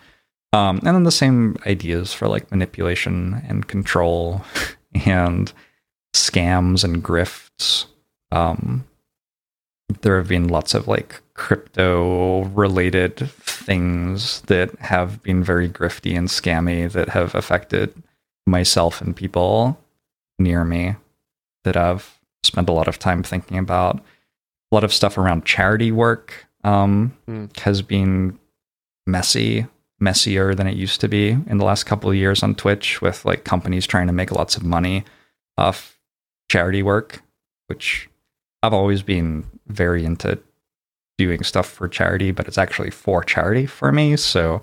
[0.52, 4.42] Um, and then the same ideas for like manipulation and control
[5.06, 5.52] and
[6.14, 7.86] scams and grifts.
[8.32, 8.86] Um,
[10.02, 16.28] there have been lots of like crypto related things that have been very grifty and
[16.28, 17.92] scammy that have affected
[18.46, 19.78] myself and people
[20.38, 20.96] near me
[21.64, 23.96] that I've spent a lot of time thinking about.
[23.96, 27.56] A lot of stuff around charity work um, mm.
[27.58, 28.38] has been
[29.06, 29.66] messy,
[30.00, 33.24] messier than it used to be in the last couple of years on Twitch with
[33.24, 35.04] like companies trying to make lots of money
[35.56, 35.98] off
[36.48, 37.22] charity work,
[37.68, 38.08] which
[38.62, 40.38] I've always been very into
[41.18, 44.16] doing stuff for charity, but it's actually for charity for me.
[44.16, 44.62] So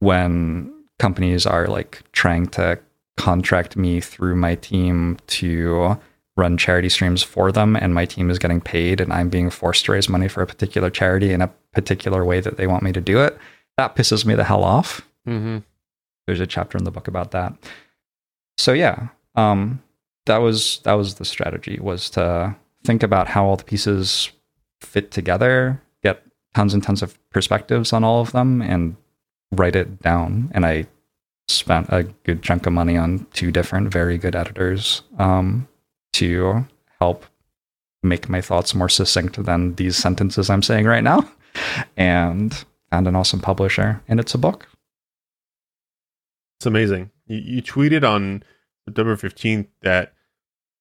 [0.00, 2.78] when companies are like trying to
[3.16, 5.98] contract me through my team to
[6.36, 9.84] run charity streams for them and my team is getting paid and I'm being forced
[9.84, 12.92] to raise money for a particular charity in a particular way that they want me
[12.92, 13.36] to do it,
[13.76, 15.02] that pisses me the hell off.
[15.28, 15.58] Mm-hmm.
[16.26, 17.52] There's a chapter in the book about that.
[18.58, 19.82] So yeah, um,
[20.26, 24.30] that was that was the strategy was to think about how all the pieces
[24.82, 26.22] fit together, get
[26.54, 28.96] tons and tons of perspectives on all of them, and
[29.52, 30.50] write it down.
[30.54, 30.86] And I
[31.48, 35.68] spent a good chunk of money on two different very good editors um,
[36.14, 36.66] to
[37.00, 37.26] help
[38.02, 41.28] make my thoughts more succinct than these sentences I'm saying right now.
[41.96, 44.68] And found an awesome publisher, and it's a book.
[46.58, 47.10] It's amazing.
[47.26, 48.42] You, you tweeted on
[48.86, 50.14] September 15th that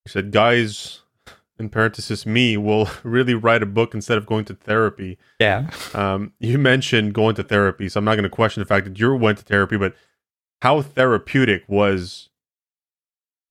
[0.06, 1.02] you said, guys,
[1.62, 5.18] in parenthesis, me will really write a book instead of going to therapy.
[5.40, 5.70] Yeah.
[5.94, 9.00] Um, you mentioned going to therapy, so I'm not going to question the fact that
[9.00, 9.96] you went to therapy, but
[10.62, 12.30] how therapeutic was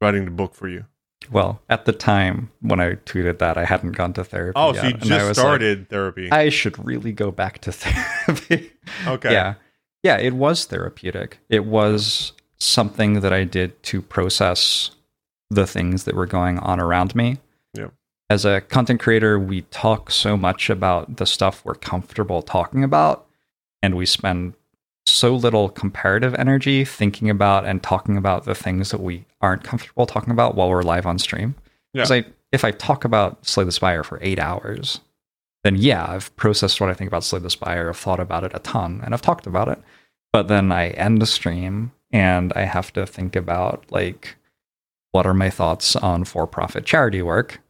[0.01, 0.85] writing the book for you?
[1.31, 4.55] Well, at the time when I tweeted that, I hadn't gone to therapy.
[4.57, 6.31] Oh, yet, so you just started like, therapy.
[6.31, 8.73] I should really go back to therapy.
[9.07, 9.33] okay.
[9.33, 9.55] Yeah.
[10.03, 11.39] Yeah, it was therapeutic.
[11.51, 14.93] It was something that I did to process
[15.51, 17.39] the things that were going on around me.
[18.31, 23.27] As a content creator, we talk so much about the stuff we're comfortable talking about,
[23.83, 24.55] and we spend
[25.05, 30.07] so little comparative energy thinking about and talking about the things that we aren't comfortable
[30.07, 31.57] talking about while we're live on stream.
[31.93, 32.23] Because yeah.
[32.53, 35.01] if I talk about Slay the Spire for eight hours,
[35.65, 38.53] then yeah, I've processed what I think about Slay the Spire, I've thought about it
[38.55, 39.81] a ton, and I've talked about it.
[40.33, 44.37] But then I end the stream and I have to think about like
[45.11, 47.61] what are my thoughts on for-profit charity work.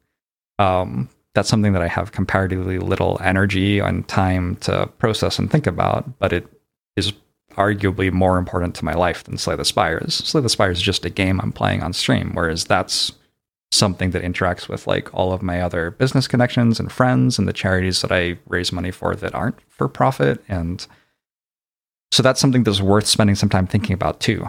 [0.60, 5.66] Um, that's something that I have comparatively little energy and time to process and think
[5.66, 6.46] about, but it
[6.96, 7.12] is
[7.52, 10.14] arguably more important to my life than Slay the Spires.
[10.14, 13.12] Slay the Spire is just a game I'm playing on stream, whereas that's
[13.72, 17.52] something that interacts with like all of my other business connections and friends and the
[17.52, 20.44] charities that I raise money for that aren't for profit.
[20.48, 20.86] And
[22.12, 24.48] so that's something that's worth spending some time thinking about too.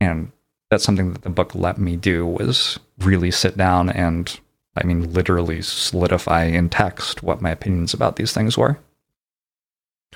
[0.00, 0.30] And
[0.70, 4.38] that's something that the book let me do was really sit down and
[4.78, 8.78] I mean literally solidify in text what my opinions about these things were.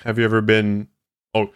[0.04, 0.88] Have you ever been
[1.34, 1.50] oh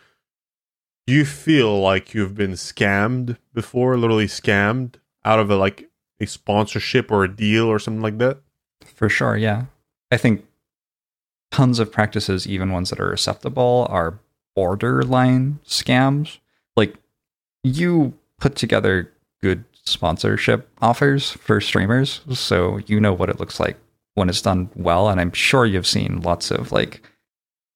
[1.07, 5.88] do you feel like you've been scammed before, literally scammed out of a like
[6.20, 8.38] a sponsorship or a deal or something like that?
[8.84, 9.66] For sure, yeah.
[10.11, 10.44] I think
[11.50, 14.18] tons of practices, even ones that are acceptable, are
[14.57, 16.38] borderline scams.
[16.76, 16.94] Like
[17.62, 23.76] you put together good sponsorship offers for streamers, so you know what it looks like
[24.14, 25.09] when it's done well.
[25.09, 27.03] And I'm sure you've seen lots of like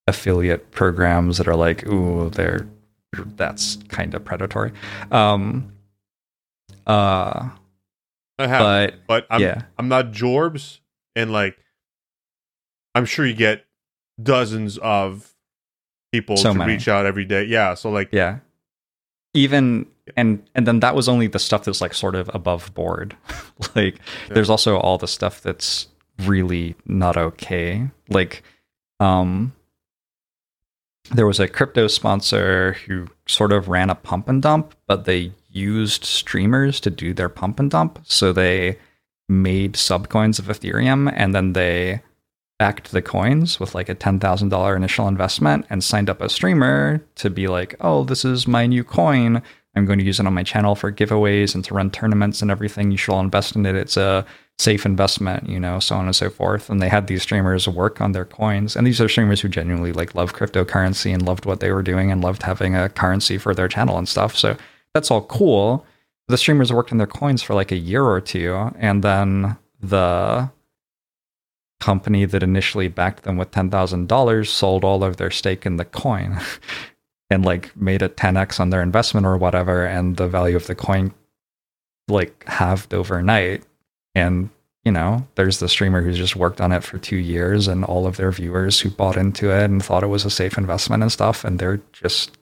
[0.07, 2.67] affiliate programs that are like, ooh, they're
[3.37, 4.73] that's kind of predatory.
[5.11, 5.73] Um,
[6.87, 7.49] uh,
[8.39, 9.63] I have, but, but I'm, yeah.
[9.79, 10.79] I'm not Jorbs,
[11.17, 11.59] and like,
[12.95, 13.65] I'm sure you get
[14.23, 15.33] dozens of
[16.13, 16.73] people So to many.
[16.75, 17.45] reach out every day.
[17.45, 18.39] Yeah, so like Yeah.
[19.35, 23.17] Even and and then that was only the stuff that's like sort of above board.
[23.77, 23.97] like
[24.29, 24.35] Yeah.
[24.35, 25.89] there's also all the stuff that's
[26.27, 27.89] really not okay.
[28.09, 28.43] Like
[28.99, 29.53] um
[31.13, 35.33] there was a crypto sponsor who sort of ran a pump and dump, but they
[35.49, 37.99] used streamers to do their pump and dump.
[38.05, 38.79] So they
[39.29, 42.03] made subcoins of Ethereum and then they
[42.61, 47.31] backed the coins with like a $10,000 initial investment and signed up a streamer to
[47.31, 49.41] be like, oh, this is my new coin.
[49.75, 52.51] I'm going to use it on my channel for giveaways and to run tournaments and
[52.51, 52.91] everything.
[52.91, 53.77] You should all invest in it.
[53.77, 54.27] It's a
[54.59, 56.69] safe investment, you know, so on and so forth.
[56.69, 58.77] And they had these streamers work on their coins.
[58.77, 62.13] And these are streamers who genuinely like love cryptocurrency and loved what they were doing
[62.13, 64.37] and loved having a currency for their channel and stuff.
[64.37, 64.55] So
[64.93, 65.87] that's all cool.
[66.29, 68.71] The streamers worked on their coins for like a year or two.
[68.79, 70.51] And then the
[71.81, 76.39] company that initially backed them with $10,000 sold all of their stake in the coin
[77.31, 80.75] and like made a 10x on their investment or whatever and the value of the
[80.75, 81.13] coin
[82.09, 83.65] like halved overnight.
[84.15, 84.51] And
[84.85, 88.07] you know there's the streamer who's just worked on it for 2 years and all
[88.07, 91.13] of their viewers who bought into it and thought it was a safe investment and
[91.13, 92.37] stuff and they're just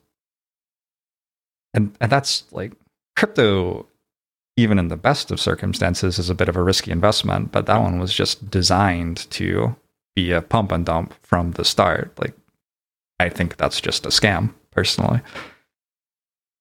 [1.74, 2.72] and and that's like
[3.16, 3.86] crypto
[4.58, 7.80] even in the best of circumstances is a bit of a risky investment but that
[7.80, 9.74] one was just designed to
[10.14, 12.34] be a pump and dump from the start like
[13.20, 15.20] i think that's just a scam personally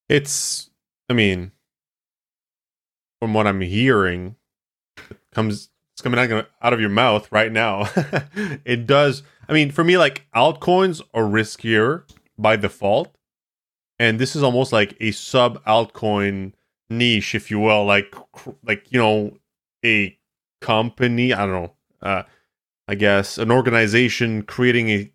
[0.10, 0.70] it's
[1.10, 1.52] I mean
[3.20, 4.36] from what I'm hearing
[5.10, 7.90] it comes it's coming out, out of your mouth right now.
[8.66, 12.04] it does I mean for me like altcoins are riskier
[12.38, 13.14] by default.
[14.00, 16.54] And this is almost like a sub altcoin
[16.90, 18.14] niche, if you will, like
[18.64, 19.38] like you know,
[19.86, 20.18] a
[20.62, 22.24] company, I don't know, uh
[22.88, 25.12] I guess an organization creating a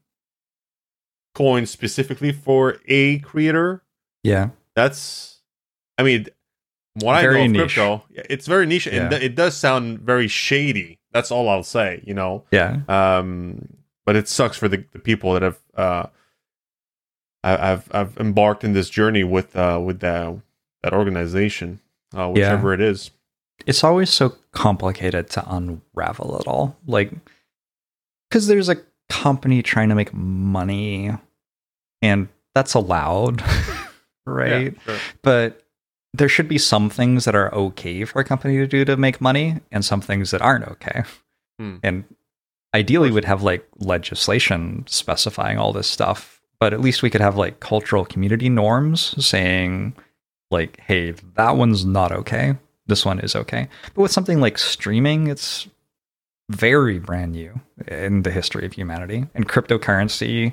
[1.34, 3.82] coin specifically for a creator?
[4.22, 4.50] Yeah.
[4.76, 5.40] That's
[5.98, 6.26] i mean
[6.94, 7.74] what Very i know of niche.
[7.74, 9.04] crypto it's very niche Yeah.
[9.04, 10.98] and it does sound very shady.
[11.12, 12.44] That's all i'll say you know?
[12.50, 12.80] Yeah.
[12.88, 13.68] Um
[14.04, 16.06] but it sucks for the, the people that have uh
[17.44, 20.38] I, i've i've embarked in this journey with uh with that
[20.82, 21.80] that organization
[22.14, 23.10] uh whichever it is
[23.66, 26.76] it's always so complicated to unravel it all.
[26.86, 27.12] Like,
[28.28, 28.76] because there's a
[29.08, 31.10] company trying to make money,
[32.00, 33.42] and that's allowed,
[34.26, 34.74] right?
[34.74, 34.98] Yeah, sure.
[35.22, 35.62] But
[36.14, 39.20] there should be some things that are okay for a company to do to make
[39.20, 41.04] money, and some things that aren't okay.
[41.58, 41.76] Hmm.
[41.82, 42.04] And
[42.74, 46.40] ideally, we'd have like legislation specifying all this stuff.
[46.58, 49.94] But at least we could have like cultural community norms saying,
[50.52, 52.56] like, hey, that one's not okay.
[52.86, 53.68] This one is okay.
[53.94, 55.68] But with something like streaming, it's
[56.50, 59.26] very brand new in the history of humanity.
[59.34, 60.52] And cryptocurrency,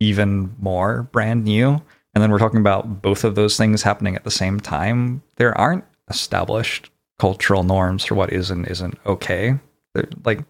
[0.00, 1.82] even more brand new.
[2.14, 5.22] And then we're talking about both of those things happening at the same time.
[5.36, 9.58] There aren't established cultural norms for what is and isn't okay.
[9.94, 10.40] They're, like,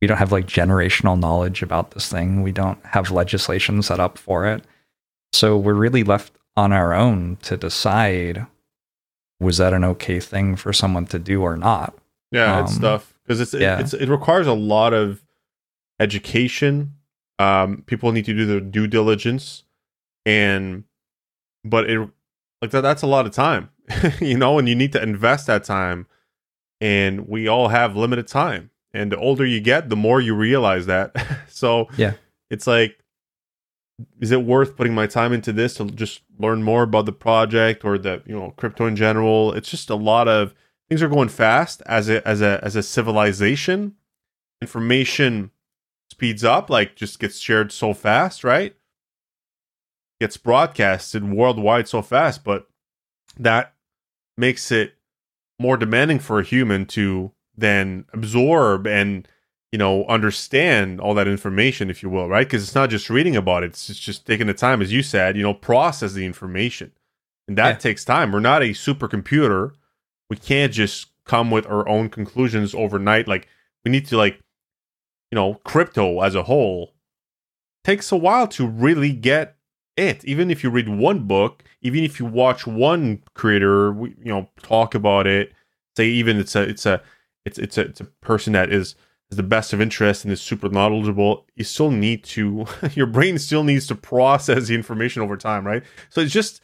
[0.00, 2.42] we don't have like generational knowledge about this thing.
[2.42, 4.64] We don't have legislation set up for it.
[5.32, 8.46] So we're really left on our own to decide
[9.40, 11.94] was that an okay thing for someone to do or not?
[12.32, 13.78] Yeah, it's Um, tough because it's, yeah.
[13.78, 15.22] it, it's it requires a lot of
[16.00, 16.94] education.
[17.38, 19.62] Um, people need to do their due diligence,
[20.26, 20.84] and
[21.64, 22.08] but it
[22.60, 23.70] like that that's a lot of time,
[24.20, 26.06] you know, and you need to invest that time.
[26.80, 30.86] And we all have limited time, and the older you get, the more you realize
[30.86, 31.14] that.
[31.48, 32.14] so Yeah.
[32.50, 32.98] it's like,
[34.20, 37.84] is it worth putting my time into this to just learn more about the project
[37.84, 39.52] or the you know crypto in general?
[39.52, 40.54] It's just a lot of
[40.88, 43.94] things are going fast as a as a as a civilization
[44.60, 45.50] information
[46.10, 48.74] speeds up like just gets shared so fast right
[50.20, 52.66] gets broadcasted worldwide so fast but
[53.38, 53.74] that
[54.36, 54.94] makes it
[55.60, 59.28] more demanding for a human to then absorb and
[59.72, 62.46] you know understand all that information if you will right?
[62.46, 65.36] Because it's not just reading about it it's just taking the time as you said
[65.36, 66.92] you know process the information.
[67.46, 67.78] And that Yeah.
[67.78, 68.30] takes time.
[68.32, 69.72] We're not a supercomputer.
[70.28, 73.26] We can't just come with our own conclusions overnight.
[73.26, 73.48] Like
[73.84, 74.40] we need to like
[75.30, 76.94] you know crypto as a whole.
[77.84, 79.56] Takes a while to really get
[79.96, 80.24] it.
[80.24, 84.94] Even if you read one book even if you watch one creator you know talk
[84.94, 85.52] about it.
[85.96, 87.02] Say even it's a it's a
[87.44, 88.94] it's it's a it's a person that is
[89.30, 93.38] is the best of interest and is super knowledgeable you still need to your brain
[93.38, 95.82] still needs to process the information over time right?
[96.10, 96.60] So it's just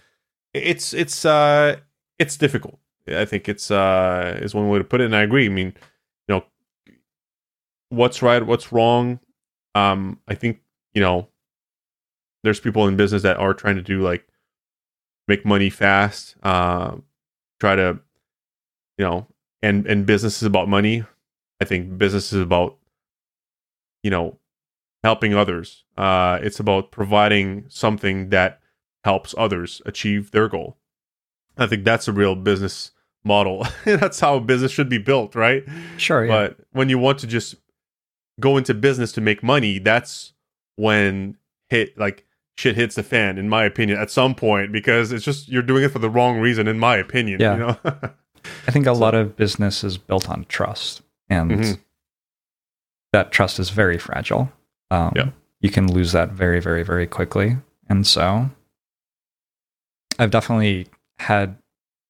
[0.52, 1.76] it's it's uh
[2.18, 2.78] it's difficult.
[3.08, 5.46] I think it's uh is one way to put it and i agree.
[5.46, 5.74] I mean
[6.28, 6.44] you know
[7.90, 9.20] what's right what's wrong.
[9.74, 10.60] Um i think
[10.94, 11.28] you know
[12.44, 14.26] there's people in business that are trying to do like
[15.26, 16.96] make money fast, uh,
[17.60, 17.98] try to,
[18.98, 19.26] you know,
[19.62, 21.04] and and business is about money.
[21.64, 22.76] I think business is about,
[24.02, 24.38] you know,
[25.02, 25.84] helping others.
[25.96, 28.60] Uh, it's about providing something that
[29.02, 30.76] helps others achieve their goal.
[31.56, 32.90] I think that's a real business
[33.24, 33.66] model.
[33.86, 35.64] that's how business should be built, right?
[35.96, 36.26] Sure.
[36.26, 36.32] Yeah.
[36.32, 37.54] But when you want to just
[38.38, 40.34] go into business to make money, that's
[40.76, 41.38] when
[41.70, 42.26] hit like
[42.58, 45.82] shit hits the fan, in my opinion, at some point, because it's just you're doing
[45.82, 47.40] it for the wrong reason, in my opinion.
[47.40, 47.52] Yeah.
[47.54, 47.76] You know?
[48.66, 51.02] I think a so, lot of business is built on trust,
[51.34, 51.72] and mm-hmm.
[53.12, 54.50] that trust is very fragile.
[54.90, 55.30] Um, yeah.
[55.60, 57.56] You can lose that very, very, very quickly.
[57.88, 58.50] And so
[60.18, 60.86] I've definitely
[61.18, 61.56] had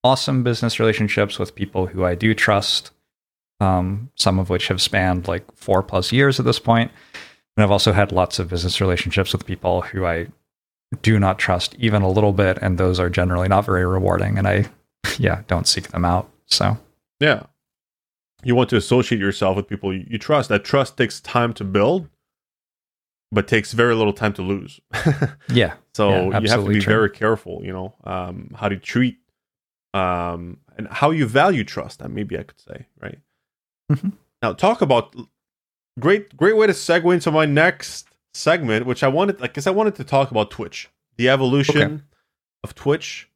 [0.03, 2.91] awesome business relationships with people who I do trust,
[3.61, 6.91] um, some of which have spanned like four plus years at this point.
[7.57, 10.29] And I've also had lots of business relationships with people who I
[11.03, 12.59] do not trust even a little bit.
[12.61, 14.39] And those are generally not very rewarding.
[14.39, 14.67] And I,
[15.19, 16.31] yeah, don't seek them out.
[16.47, 16.77] So,
[17.21, 17.45] yeah.
[18.45, 20.49] You want to associate yourself with people you trust.
[20.49, 22.09] That trust takes time to build,
[23.33, 24.81] but takes very little time to lose.
[25.49, 25.75] yeah.
[25.95, 26.93] So yeah, you have to be true.
[26.93, 29.19] very careful, you know, um, how to treat
[29.93, 32.01] um, and how you value trust.
[32.01, 33.19] That maybe I could say, right?
[33.91, 34.11] Mm-hmm.
[34.43, 35.15] Now, talk about
[35.99, 39.71] great, great way to segue into my next segment, which I wanted, I guess I
[39.71, 42.03] wanted to talk about Twitch, the evolution okay.
[42.63, 43.31] of Twitch.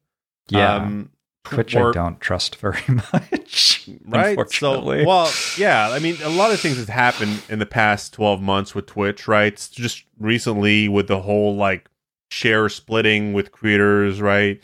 [0.49, 0.75] Yeah.
[0.75, 1.11] Um,
[1.43, 3.89] Twitch, or, I don't trust very much.
[4.05, 4.37] Right.
[4.51, 5.89] So, well, yeah.
[5.89, 9.27] I mean, a lot of things have happened in the past 12 months with Twitch,
[9.27, 9.55] right?
[9.71, 11.89] Just recently with the whole like
[12.29, 14.61] share splitting with creators, right?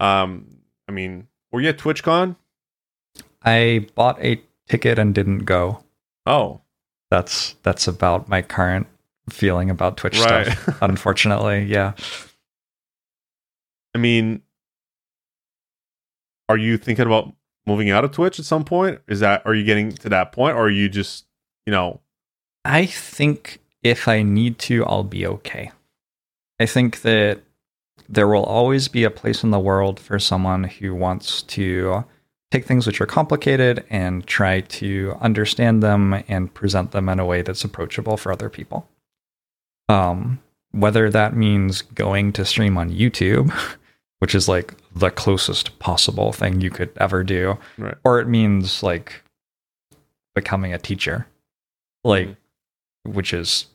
[0.00, 0.58] Um,
[0.88, 2.36] I mean, were you at TwitchCon?
[3.42, 5.84] I bought a ticket and didn't go.
[6.26, 6.60] Oh,
[7.10, 8.88] that's that's about my current
[9.30, 10.46] feeling about Twitch right.
[10.46, 10.78] stuff.
[10.82, 11.92] unfortunately, yeah.
[13.94, 14.42] I mean,
[16.48, 17.32] are you thinking about
[17.66, 19.00] moving out of Twitch at some point?
[19.08, 21.26] Is that are you getting to that point, or are you just
[21.66, 22.00] you know?
[22.64, 25.70] I think if I need to, I'll be okay.
[26.58, 27.42] I think that
[28.08, 32.04] there will always be a place in the world for someone who wants to
[32.50, 37.24] take things which are complicated and try to understand them and present them in a
[37.24, 38.88] way that's approachable for other people.
[39.88, 40.40] Um,
[40.72, 43.52] whether that means going to stream on YouTube,
[44.18, 47.96] which is like the closest possible thing you could ever do, right.
[48.04, 49.22] or it means like
[50.34, 51.26] becoming a teacher,
[52.04, 53.12] like, mm-hmm.
[53.12, 53.66] which is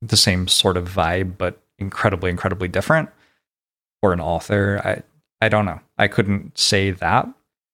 [0.00, 3.08] the same sort of vibe, but incredibly, incredibly different
[4.02, 4.80] or an author.
[4.84, 5.02] I
[5.40, 5.80] I don't know.
[5.96, 7.28] I couldn't say that,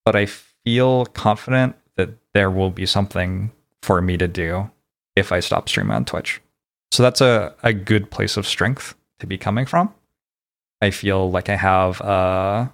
[0.05, 3.53] but I feel confident that there will be something
[3.83, 4.71] for me to do
[5.17, 6.41] if I stop streaming on Twitch.
[6.91, 9.95] So that's a, a good place of strength to be coming from.
[10.85, 12.73] I feel like I have a,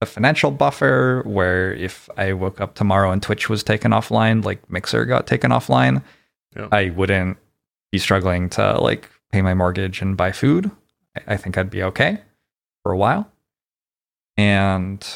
[0.00, 4.70] a financial buffer where if I woke up tomorrow and Twitch was taken offline, like
[4.70, 6.02] Mixer got taken offline,
[6.56, 6.68] yeah.
[6.72, 7.36] I wouldn't
[7.92, 10.70] be struggling to like pay my mortgage and buy food.
[11.26, 12.22] I think I'd be okay
[12.82, 13.30] for a while.
[14.38, 15.06] And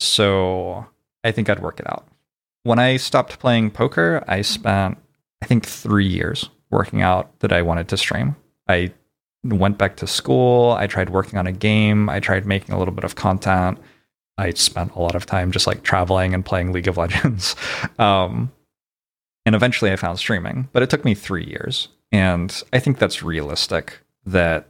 [0.00, 0.86] so
[1.22, 2.06] I think I'd work it out.
[2.64, 4.98] When I stopped playing poker, I spent,
[5.40, 8.34] I think, three years working out that I wanted to stream.
[8.66, 8.92] I
[9.52, 10.72] went back to school.
[10.72, 12.08] I tried working on a game.
[12.08, 13.78] I tried making a little bit of content.
[14.38, 17.56] I spent a lot of time just like traveling and playing League of Legends.
[17.98, 18.52] Um,
[19.44, 21.88] and eventually I found streaming, but it took me three years.
[22.12, 24.68] And I think that's realistic that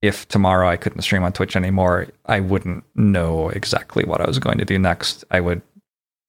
[0.00, 4.38] if tomorrow I couldn't stream on Twitch anymore, I wouldn't know exactly what I was
[4.38, 5.24] going to do next.
[5.30, 5.60] I would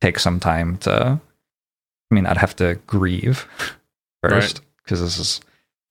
[0.01, 1.19] take some time to,
[2.11, 3.47] I mean, I'd have to grieve
[4.23, 5.05] first because right.
[5.05, 5.41] this is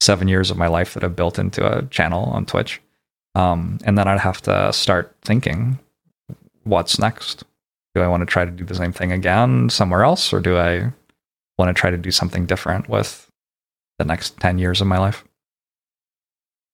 [0.01, 2.81] seven years of my life that I've built into a channel on Twitch.
[3.35, 5.79] Um, and then I'd have to start thinking,
[6.65, 7.45] what's next?
[7.95, 10.57] Do I want to try to do the same thing again somewhere else, or do
[10.57, 10.93] I
[11.59, 13.31] want to try to do something different with
[13.99, 15.25] the next 10 years of my life?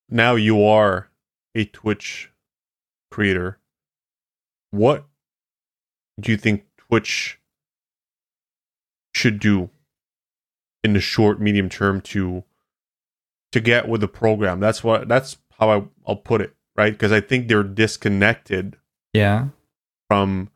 [0.09, 1.09] now you are
[1.55, 2.31] a Twitch
[3.11, 3.59] creator.
[4.71, 5.05] What
[6.21, 7.41] do you think Twitch
[9.13, 9.71] should do
[10.83, 12.45] in the short, medium term to
[13.55, 14.61] to get with the program?
[14.61, 16.93] That's what that's how I, I'll put it, right?
[16.93, 18.77] Because I think they're disconnected.
[19.13, 19.49] Yeah.
[20.09, 20.51] From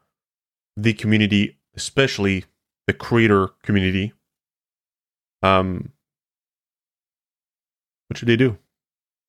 [0.76, 2.44] the community, especially
[2.86, 4.12] the creator community.
[5.42, 5.92] Um,
[8.08, 8.58] what should they do?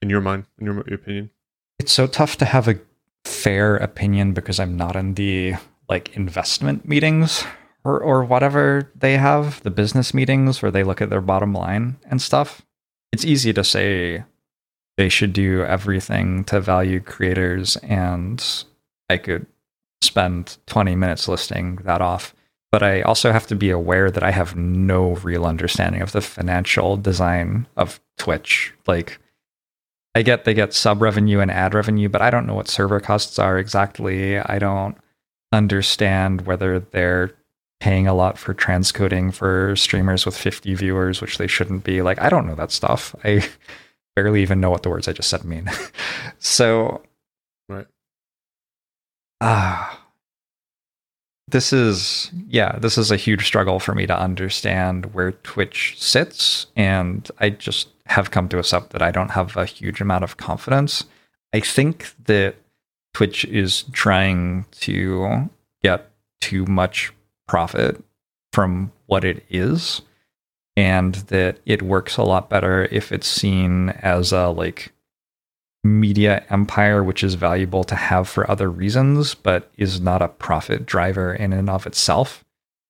[0.02, 1.30] in your mind, in your opinion?
[1.78, 2.80] It's so tough to have a
[3.26, 5.56] fair opinion because I'm not in the
[5.88, 7.44] like investment meetings
[7.84, 11.98] or or whatever they have, the business meetings where they look at their bottom line
[12.10, 12.62] and stuff.
[13.12, 14.24] It's easy to say
[14.98, 18.44] they should do everything to value creators and
[19.10, 19.48] I could
[20.02, 22.36] spend 20 minutes listing that off.
[22.72, 26.22] But I also have to be aware that I have no real understanding of the
[26.22, 28.74] financial design of Twitch.
[28.86, 29.20] Like,
[30.14, 33.00] I get they get sub revenue and ad revenue, but I don't know what server
[33.00, 34.38] costs are exactly.
[34.38, 34.98] I don't
[35.52, 37.34] understand whether they're
[37.80, 42.02] paying a lot for transcoding for streamers with 50 viewers, which they shouldn't be.
[42.02, 43.16] Like, I don't know that stuff.
[43.24, 43.48] I
[44.16, 45.70] barely even know what the words I just said mean.
[46.40, 47.02] so,
[47.68, 47.88] right.
[49.42, 49.94] Ah.
[49.94, 49.96] Uh,
[51.52, 56.68] this is yeah, this is a huge struggle for me to understand where Twitch sits
[56.76, 60.38] and I just have come to accept that I don't have a huge amount of
[60.38, 61.06] confidence.
[61.54, 62.56] I think that
[63.14, 65.50] Twitch is trying to
[65.82, 67.12] get too much
[67.50, 68.02] profit
[68.54, 70.04] from what it is
[70.78, 74.94] and that it works a lot better if it's seen as a like
[75.84, 80.86] media empire which is valuable to have for other reasons but is not a profit
[80.86, 82.46] driver in and of itself.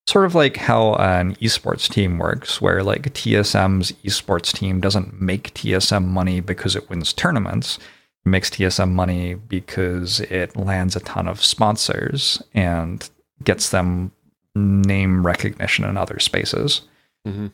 [0.08, 5.54] Sort of like how an esports team works where like TSM's esports team doesn't make
[5.54, 7.78] TSM money because it wins tournaments.
[8.26, 13.10] It makes TSM money because it lands a ton of sponsors and
[13.44, 14.12] gets them
[14.60, 16.82] name recognition in other spaces
[17.28, 17.48] mm-hmm.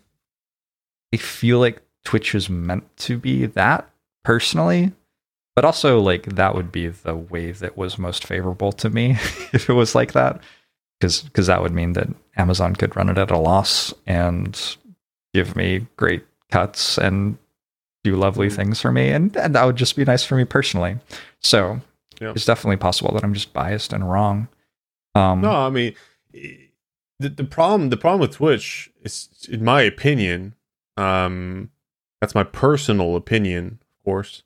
[1.13, 3.89] I feel like Twitch is meant to be that
[4.23, 4.91] personally
[5.55, 9.11] but also like that would be the way that was most favorable to me
[9.53, 10.41] if it was like that
[10.99, 14.77] because because that would mean that amazon could run it at a loss and
[15.33, 17.37] give me great cuts and
[18.03, 18.55] do lovely mm-hmm.
[18.55, 20.97] things for me and, and that would just be nice for me personally
[21.41, 21.79] so
[22.21, 22.31] yeah.
[22.31, 24.47] it's definitely possible that i'm just biased and wrong
[25.15, 25.95] um, no i mean
[27.19, 30.55] the, the problem the problem with twitch is in my opinion
[30.97, 31.71] um
[32.21, 34.43] that's my personal opinion of course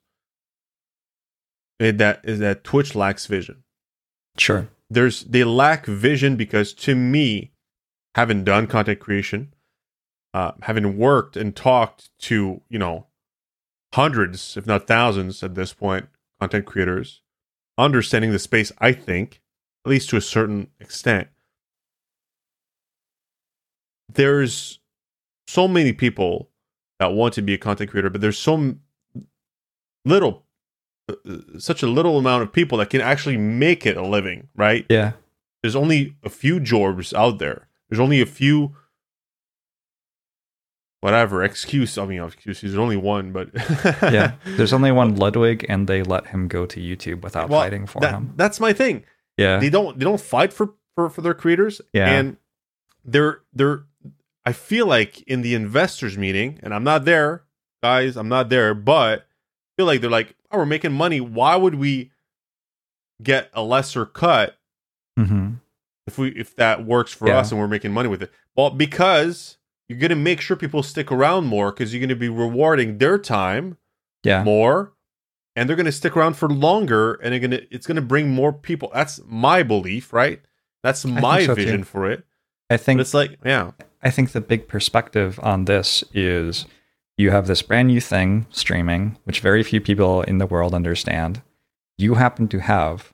[1.80, 3.63] that is that Twitch lacks vision.
[4.38, 4.67] Sure.
[4.89, 7.51] There's they lack vision because to me,
[8.15, 9.53] having done content creation,
[10.34, 13.07] uh, having worked and talked to you know
[13.93, 16.09] hundreds, if not thousands at this point,
[16.39, 17.22] content creators,
[17.78, 19.41] understanding the space, I think,
[19.86, 21.30] at least to a certain extent,
[24.14, 24.80] there's
[25.47, 26.49] so many people
[26.99, 28.76] that want to be a content creator, but there's so
[30.05, 30.45] little
[31.10, 34.47] uh, uh, such a little amount of people that can actually make it a living,
[34.55, 34.86] right?
[34.89, 35.14] Yeah.
[35.62, 37.68] There's only a few jobs out there.
[37.89, 38.76] There's only a few
[41.01, 41.97] whatever excuse.
[41.97, 42.62] I mean, excuse.
[42.62, 43.49] There's only one, but
[44.01, 47.86] yeah, there's only one Ludwig, and they let him go to YouTube without well, fighting
[47.88, 48.34] for that, him.
[48.36, 49.03] That's my thing.
[49.38, 51.82] Yeah, they don't they don't fight for for for their creators.
[51.93, 52.38] Yeah, and
[53.03, 53.86] they're they're.
[54.49, 57.43] I feel like in the investors meeting, and I'm not there,
[57.83, 58.17] guys.
[58.17, 59.23] I'm not there, but I
[59.77, 61.21] feel like they're like, oh, we're making money.
[61.21, 62.09] Why would we
[63.21, 64.57] get a lesser cut
[65.19, 65.51] mm-hmm.
[66.07, 67.37] if we if that works for yeah.
[67.37, 68.31] us and we're making money with it?
[68.55, 72.15] Well, because you're going to make sure people stick around more because you're going to
[72.15, 73.77] be rewarding their time
[74.23, 74.43] yeah.
[74.43, 74.93] more
[75.55, 78.31] and they're going to stick around for longer and they're to it's going to bring
[78.31, 80.41] more people that's my belief right
[80.81, 81.83] that's my so vision too.
[81.85, 82.23] for it
[82.69, 83.71] i think but it's like yeah
[84.01, 86.65] i think the big perspective on this is
[87.19, 91.41] you have this brand new thing streaming, which very few people in the world understand.
[91.97, 93.11] You happen to have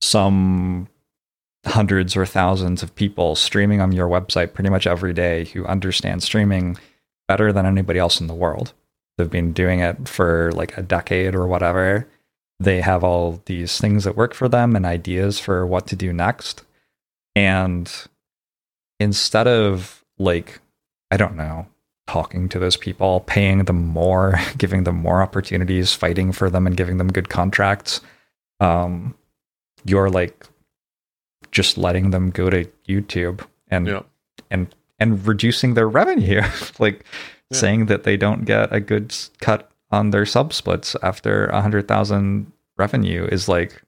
[0.00, 0.88] some
[1.64, 6.24] hundreds or thousands of people streaming on your website pretty much every day who understand
[6.24, 6.76] streaming
[7.28, 8.72] better than anybody else in the world.
[9.16, 12.08] They've been doing it for like a decade or whatever.
[12.58, 16.12] They have all these things that work for them and ideas for what to do
[16.12, 16.64] next.
[17.36, 17.88] And
[18.98, 20.60] instead of like,
[21.10, 21.66] I don't know,
[22.06, 26.76] talking to those people, paying them more, giving them more opportunities, fighting for them, and
[26.76, 28.00] giving them good contracts.
[28.60, 29.14] Um,
[29.84, 30.46] you're like
[31.50, 34.02] just letting them go to YouTube and yeah.
[34.50, 36.42] and and reducing their revenue,
[36.78, 37.04] like
[37.50, 37.56] yeah.
[37.58, 41.88] saying that they don't get a good cut on their sub splits after a hundred
[41.88, 43.82] thousand revenue is like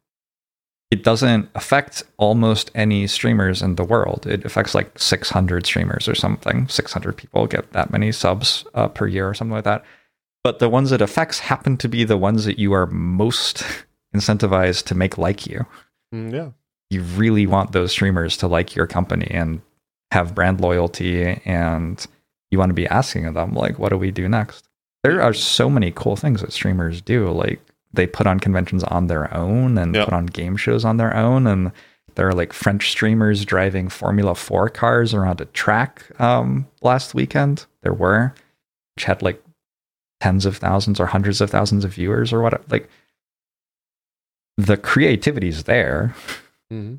[0.93, 4.27] it doesn't affect almost any streamers in the world.
[4.27, 6.69] It affects like 600 streamers or something.
[6.69, 9.87] 600 people get that many subs uh, per year or something like that.
[10.45, 13.65] But the ones it affects happen to be the ones that you are most
[14.15, 15.65] incentivized to make like you.
[16.15, 16.51] Mm, yeah.
[16.91, 19.63] You really want those streamers to like your company and
[20.11, 22.07] have brand loyalty and
[22.51, 24.69] you want to be asking them like what do we do next?
[25.05, 27.63] There are so many cool things that streamers do like
[27.93, 30.07] they put on conventions on their own and yep.
[30.07, 31.73] put on game shows on their own and
[32.15, 37.65] there are like French streamers driving Formula 4 cars around a track um, last weekend.
[37.83, 38.35] There were,
[38.97, 39.43] which had like
[40.21, 42.65] tens of thousands or hundreds of thousands of viewers or whatever.
[42.69, 42.89] Like
[44.57, 46.15] the creativity is there.
[46.73, 46.97] Mm-hmm.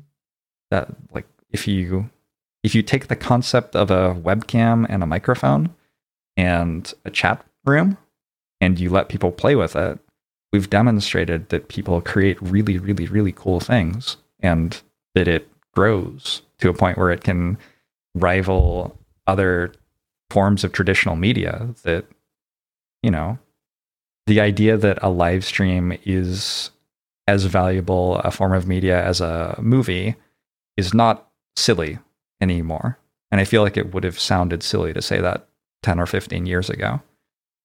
[0.70, 2.10] That like if you
[2.62, 5.74] if you take the concept of a webcam and a microphone
[6.36, 7.96] and a chat room
[8.60, 9.98] and you let people play with it,
[10.54, 14.80] we've demonstrated that people create really, really, really cool things and
[15.16, 17.58] that it grows to a point where it can
[18.14, 18.96] rival
[19.26, 19.72] other
[20.30, 22.06] forms of traditional media that
[23.02, 23.36] you know
[24.28, 26.70] the idea that a live stream is
[27.26, 30.14] as valuable a form of media as a movie
[30.76, 31.98] is not silly
[32.40, 32.96] anymore.
[33.32, 35.48] And i feel like it would have sounded silly to say that
[35.82, 37.02] 10 or 15 years ago.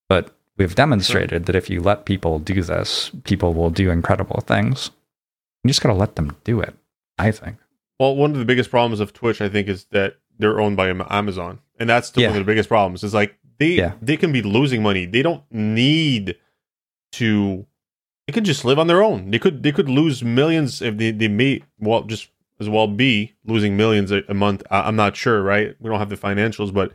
[0.07, 4.91] But we've demonstrated that if you let people do this people will do incredible things
[5.63, 6.75] you just got to let them do it
[7.17, 7.57] i think
[7.99, 10.87] Well, one of the biggest problems of Twitch, I think, is that they're owned by
[11.09, 12.27] Amazon, and that's the, Yeah.
[12.29, 13.03] one of the biggest problems.
[13.03, 13.93] Is like they Yeah.
[14.01, 15.05] they can be losing money.
[15.05, 16.37] They don't need
[17.19, 17.65] to.
[18.25, 19.31] They could just live on their own.
[19.31, 22.29] They could they could lose millions if they they may well just
[22.61, 24.63] as well be losing millions a, a month.
[24.71, 25.75] I, I'm not sure, right?
[25.81, 26.93] We don't have the financials, but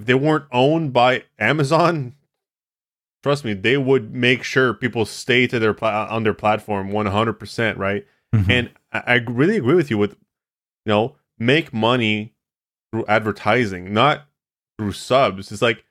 [0.00, 2.14] if they weren't owned by Amazon,
[3.22, 7.32] trust me, they would make sure people stay to their pla- on their platform 100
[7.34, 8.06] percent, right?
[8.34, 8.50] Mm-hmm.
[8.50, 12.34] And I, I really agree with you with, you know, make money
[12.92, 14.26] through advertising, not
[14.78, 15.52] through subs.
[15.52, 15.84] It's like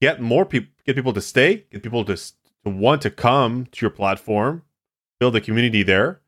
[0.00, 3.66] get more people, get people to stay, get people to, s- to want to come
[3.72, 4.62] to your platform,
[5.18, 6.20] build a community there.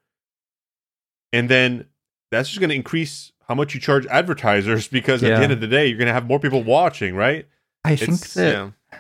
[1.33, 1.87] And then
[2.31, 5.37] that's just going to increase how much you charge advertisers because at Yeah.
[5.39, 7.47] the end of the day, you're going to have more people watching, right?
[7.85, 8.53] i think It's- that
[8.93, 8.99] yeah.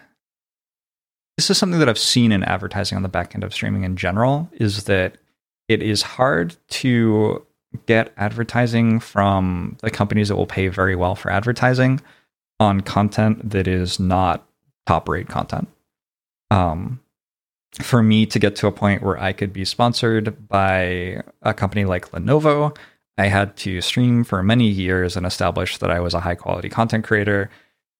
[1.42, 3.96] This is something that I've seen in advertising on the back end of streaming in
[3.96, 5.16] general is that
[5.66, 7.44] it is hard to
[7.86, 12.00] get advertising from the companies that will pay very well for advertising
[12.60, 14.46] on content that is not
[14.86, 15.66] top rate content.
[16.52, 17.00] Um,
[17.80, 21.84] for me to get to a point where I could be sponsored by a company
[21.84, 22.76] like Lenovo,
[23.18, 26.68] I had to stream for many years and establish that I was a high quality
[26.68, 27.50] content creator.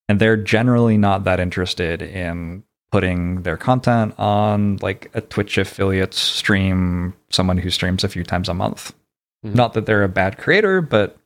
[0.08, 2.62] And they're generally not that interested in
[2.92, 8.48] putting their content on like a Twitch affiliate stream, someone who streams a few times
[8.48, 8.94] a month.
[9.44, 9.54] Mhm.
[9.54, 11.16] Not that they're a bad creator, but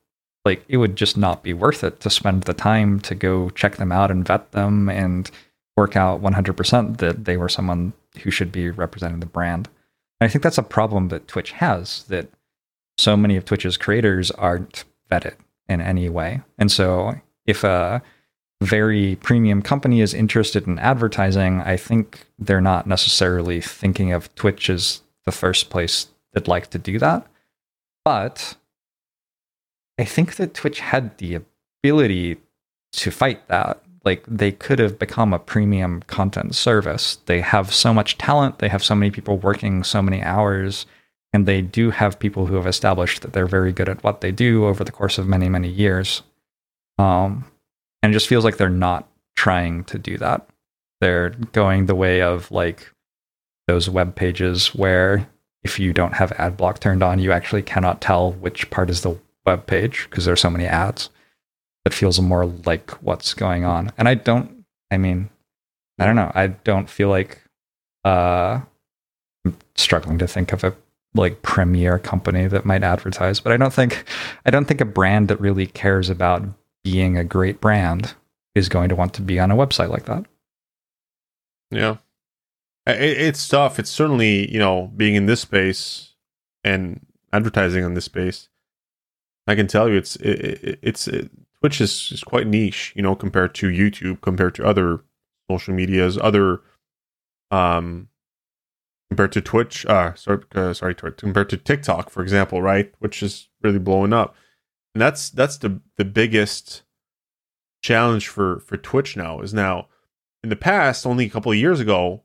[0.45, 3.77] like it would just not be worth it to spend the time to go check
[3.77, 5.29] them out and vet them and
[5.77, 7.93] work out 100% that they were someone
[8.23, 9.69] who should be representing the brand.
[10.21, 12.29] And I think that's a problem that Twitch has that
[12.97, 15.35] so many of Twitch's creators aren't vetted
[15.69, 16.41] in any way.
[16.59, 18.03] And so if a
[18.63, 24.71] very premium company is interested in advertising, I think they're not necessarily thinking of Twitch
[24.71, 27.27] as the first place they'd like to do that.
[28.05, 28.57] But
[29.99, 31.41] I think that Twitch had the
[31.83, 32.39] ability
[32.93, 33.83] to fight that.
[34.05, 37.19] Like they could have become a premium content service.
[37.27, 40.87] They have so much talent, they have so many people working so many hours,
[41.33, 44.31] and they do have people who have established that they're very good at what they
[44.31, 46.23] do over the course of many, many years.
[46.99, 47.45] Um,
[48.03, 50.49] and it just feels like they're not trying to do that.
[51.01, 52.91] They're going the way of like
[53.67, 55.29] those web pages where
[55.63, 59.03] if you don't have ad block turned on, you actually cannot tell which part is
[59.03, 61.11] the web page because there's so many ads.
[61.85, 63.93] It feels more like what's going on.
[63.99, 65.31] And I don't I mean,
[65.99, 66.31] I don't know.
[66.35, 67.43] I don't feel like
[68.05, 68.61] uh
[69.45, 70.75] I'm struggling to think of a
[71.15, 74.05] like premier company that might advertise, but I don't think
[74.45, 76.45] I don't think a brand that really cares about
[76.87, 78.15] being a great brand
[78.55, 80.25] is going to want to be on a website like that.
[81.73, 81.97] Yeah,
[82.87, 83.81] it's tough.
[83.81, 86.15] It's certainly you know being in this space
[86.63, 88.49] and advertising on this space.
[89.49, 91.31] I can tell you, it's it, it, it's it,
[91.61, 95.01] Twitch is, is quite niche, you know, compared to YouTube, compared to other
[95.51, 96.61] social medias, other
[97.51, 98.09] um,
[99.11, 99.85] compared to Twitch.
[99.87, 104.37] Uh, sorry, uh, sorry, compared to TikTok, for example, right, which is really blowing up,
[104.97, 106.83] and that's that's the the biggest
[107.83, 109.89] challenge for for Twitch now is now
[110.43, 112.23] in the past, only a couple of years ago,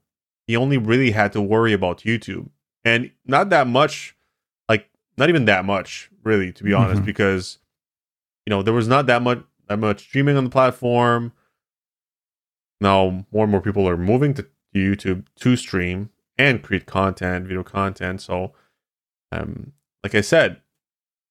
[0.48, 2.50] he only really had to worry about YouTube,
[2.86, 4.16] and not that much,
[4.70, 7.06] like not even that much, really, to be honest, Mhm.
[7.08, 7.58] because
[8.46, 11.34] you know there was not that much that much streaming on the platform.
[12.80, 17.64] Now more and more people are moving to YouTube to stream and create content, video
[17.64, 18.22] content.
[18.22, 18.54] So,
[19.34, 19.74] um,
[20.06, 20.62] like I said,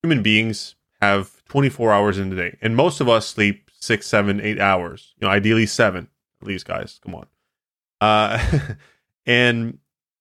[0.02, 4.40] human beings have 24 hours in the day, and most of us sleep six, seven,
[4.40, 5.14] eight hours.
[5.18, 6.08] You know, ideally seven
[6.40, 7.00] at least, guys.
[7.04, 7.26] Come on.
[8.00, 8.74] Uh,
[9.26, 9.78] and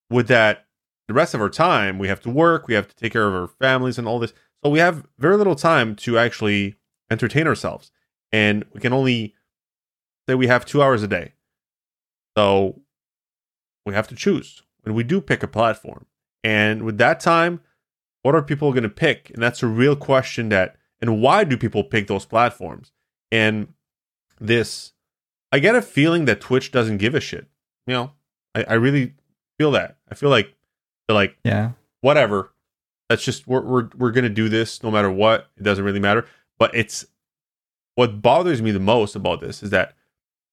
[0.09, 0.65] with that,
[1.07, 3.33] the rest of our time, we have to work, we have to take care of
[3.33, 4.33] our families and all this.
[4.63, 6.75] So we have very little time to actually
[7.09, 7.91] entertain ourselves,
[8.31, 9.35] and we can only
[10.27, 11.33] say we have two hours a day.
[12.37, 12.81] So
[13.85, 16.05] we have to choose when we do pick a platform.
[16.43, 17.61] And with that time,
[18.23, 19.29] what are people going to pick?
[19.31, 22.91] And that's a real question that, and why do people pick those platforms?
[23.31, 23.73] And
[24.39, 24.93] this,
[25.51, 27.47] I get a feeling that Twitch doesn't give a shit.
[27.87, 28.11] You know,
[28.55, 29.13] I, I really
[29.57, 29.97] feel that.
[30.11, 30.53] I feel like
[31.07, 31.71] they're like, Yeah.
[32.01, 32.51] whatever.
[33.09, 35.49] That's just we're we're we're gonna do this no matter what.
[35.57, 36.27] It doesn't really matter.
[36.59, 37.05] But it's
[37.95, 39.95] what bothers me the most about this is that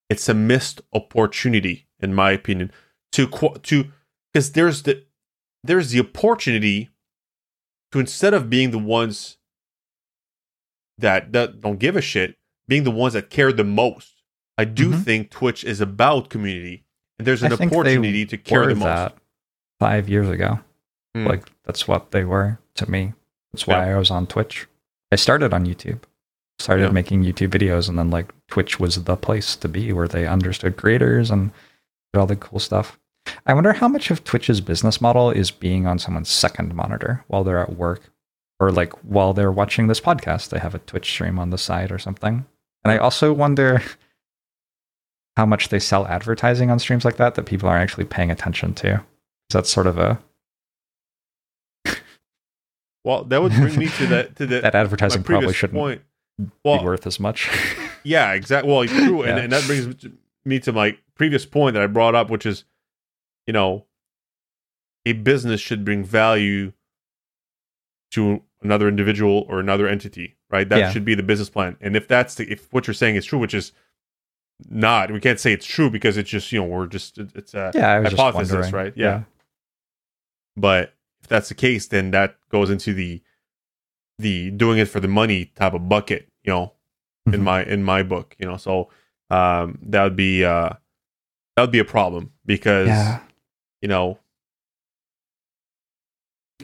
[0.09, 2.73] it's a missed opportunity, in my opinion,
[3.13, 3.27] to
[3.65, 3.93] to
[4.33, 5.05] because there's the
[5.65, 6.89] there's the opportunity
[7.97, 9.39] to instead of being the ones
[10.99, 12.37] that, that don't give a shit,
[12.69, 14.13] being the ones that care the most.
[14.59, 15.05] I do Mhm.
[15.05, 16.85] think Twitch is about community,
[17.19, 19.15] and there's an I think they opportunity to care the most.
[19.79, 20.61] five years ago.
[21.15, 21.27] Mm.
[21.29, 23.13] Like that's what they were to me.
[23.53, 24.67] That's why I was on Twitch.
[25.13, 26.01] I started on YouTube.
[26.59, 26.91] Started Yeah.
[26.93, 30.79] making YouTube videos and then like Twitch was the place to be where they understood
[30.79, 31.51] creators and
[32.13, 32.99] did all the cool stuff.
[33.47, 37.45] I wonder how much of Twitch's business model is being on someone's second monitor while
[37.45, 38.11] they're at work
[38.61, 41.93] or like while they're watching this podcast, they have a Twitch stream on the side
[41.93, 42.47] or something.
[42.85, 43.83] And I also wonder
[45.37, 48.73] how much they sell advertising on streams like that that people aren't actually paying attention
[48.75, 48.97] to.
[48.99, 49.05] 'Cause
[49.53, 50.19] That's sort of a
[53.05, 56.03] Well, that would bring me to that to the that advertising probably shouldn't point.
[56.39, 57.49] be worth as much.
[58.03, 58.71] yeah, exactly.
[58.73, 59.45] Well, true, and, Yeah.
[59.45, 60.07] and that brings
[60.45, 62.65] me to my previous point that I brought up, which is,
[63.47, 63.87] you know,
[65.05, 66.73] a business should bring value
[68.13, 70.69] to another individual or another entity, right?
[70.69, 70.91] That Yeah.
[70.93, 71.77] should be the business plan.
[71.81, 73.73] And if that's the if what you're saying is true, which is
[74.69, 77.71] not, we can't say it's true because it's just you know we're just it's a
[77.75, 78.93] yeah, hypothesis, right?
[78.97, 79.23] Yeah.
[80.57, 83.23] But if that's the case, then that goes into the
[84.19, 86.73] the doing it for the money type of bucket, you know,
[87.27, 87.43] in Mhm.
[87.43, 88.57] my in my book, you know.
[88.57, 88.89] So
[89.31, 90.71] um that would be uh
[91.57, 93.21] that would be a problem because yeah.
[93.87, 94.19] You know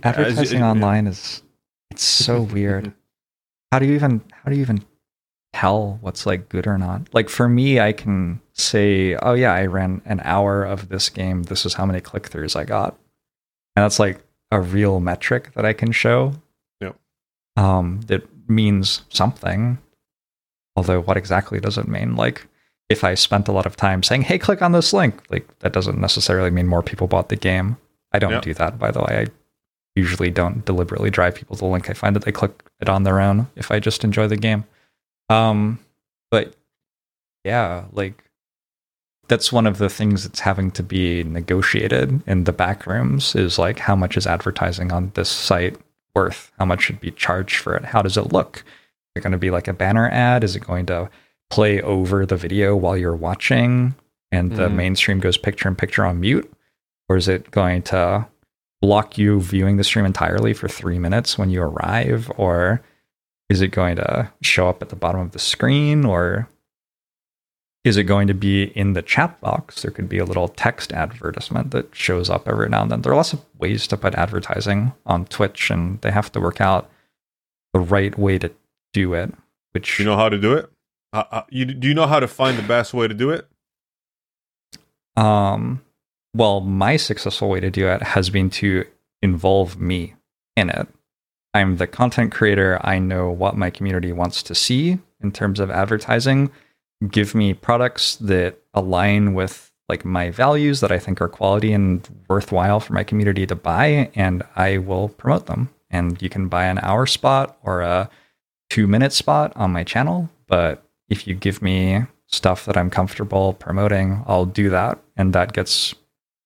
[0.02, 0.70] Advertising yeah.
[0.72, 1.44] online is
[1.92, 2.92] it's so weird.
[3.70, 4.84] How do you even how do you even
[5.52, 7.14] tell what's like good or not?
[7.14, 11.44] Like for me, I can say, oh yeah, I ran an hour of this game.
[11.44, 12.98] This is how many click throughs I got,
[13.76, 14.18] and that's like
[14.50, 16.32] a real metric that I can show.
[16.80, 16.96] Yep.
[17.56, 19.78] Um, that means something.
[20.74, 22.16] Although, what exactly does it mean?
[22.16, 22.48] Like,
[22.88, 25.72] if I spent a lot of time saying, "Hey, click on this link," like that
[25.72, 27.76] doesn't necessarily mean more people bought the game.
[28.12, 28.42] I don't Yep.
[28.42, 29.26] do that, by the way.
[29.26, 29.26] I
[29.96, 31.88] usually don't deliberately drive people to the link.
[31.90, 34.64] I find that they click it on their own if I just enjoy the game.
[35.28, 35.78] Um,
[36.30, 36.54] but
[37.44, 38.24] yeah, like
[39.28, 43.58] that's one of the things that's having to be negotiated in the back rooms is
[43.58, 45.76] like how much is advertising on this site
[46.14, 46.50] worth?
[46.58, 47.84] How much should be charged for it?
[47.86, 48.56] How does it look?
[48.58, 50.44] Is it going to be like a banner ad?
[50.44, 51.08] Is it going to
[51.52, 53.94] play over the video while you're watching
[54.32, 54.74] and the Mhm.
[54.74, 56.50] mainstream goes picture in picture on mute?
[57.10, 58.26] Or is it going to
[58.80, 62.32] block you viewing the stream entirely for three minutes when you arrive?
[62.38, 62.80] Or
[63.50, 66.06] is it going to show up at the bottom of the screen?
[66.06, 66.48] Or
[67.84, 69.82] is it going to be in the chat box?
[69.82, 73.02] There could be a little text advertisement that shows up every now and then.
[73.02, 76.62] There are lots of ways to put advertising on Twitch, and they have to work
[76.62, 76.88] out
[77.74, 78.50] the right way to
[78.94, 79.34] do it.
[79.72, 80.70] Which you know how to do it.
[81.12, 83.46] Uh, uh, you do you know how to find the best way to do it?
[85.16, 85.82] Um,
[86.34, 88.86] well, my successful way to do it has been to
[89.20, 90.14] involve me
[90.56, 90.88] in it.
[91.54, 92.78] I'm the content creator.
[92.82, 96.50] I know what my community wants to see in terms of advertising.
[97.10, 102.08] Give me products that align with like my values that I think are quality and
[102.28, 105.68] worthwhile for my community to buy, and I will promote them.
[105.90, 108.08] And you can buy an hour spot or a
[108.70, 110.30] two minute spot on my channel.
[110.46, 110.82] But
[111.12, 114.98] if you give me stuff that I'm comfortable promoting, I'll do that.
[115.16, 115.94] And that gets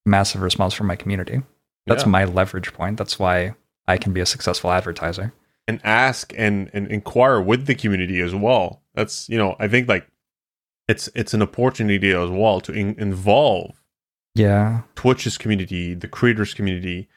[0.05, 1.41] massive response from my community.
[1.85, 2.09] That's Yeah.
[2.09, 2.97] my leverage point.
[2.97, 3.55] That's why
[3.87, 5.31] I can be a successful advertiser.
[5.69, 8.81] and ask and and inquire with the community as well.
[8.95, 10.05] That's you know I think like
[10.87, 13.73] it's it's an opportunity as well to in, involve
[14.33, 14.83] Yeah.
[14.95, 17.09] Twitch's community, the creators community,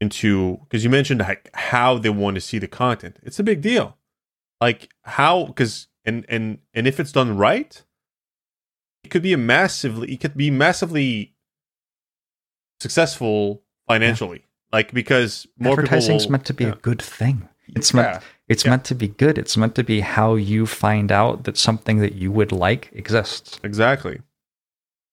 [0.00, 3.16] into because you mentioned like how they want to see the content.
[3.24, 3.96] It's a big deal.
[4.60, 7.82] Like how because and and and if it's done right,
[9.04, 11.34] it could be a massively it could be massively
[12.80, 14.44] successful financially.
[14.72, 16.72] Like because more Advertising's will- meant to be yeah.
[16.72, 17.48] a good thing.
[17.68, 18.02] It's Yeah.
[18.02, 18.70] meant it's Yeah.
[18.70, 19.36] meant to be good.
[19.38, 23.58] It's meant to be how you find out that something that you would like exists.
[23.62, 24.20] exactly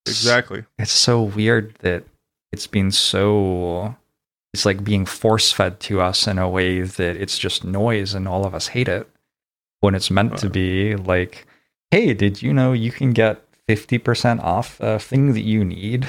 [0.07, 2.03] exactly It's so weird that
[2.51, 3.95] it's been so
[4.53, 8.27] it's like being force fed to us in a way that it's just noise and
[8.27, 9.09] all of us hate it
[9.85, 11.45] when it's meant to be like
[11.91, 16.05] hey did you know you can get 50% off a thing that you need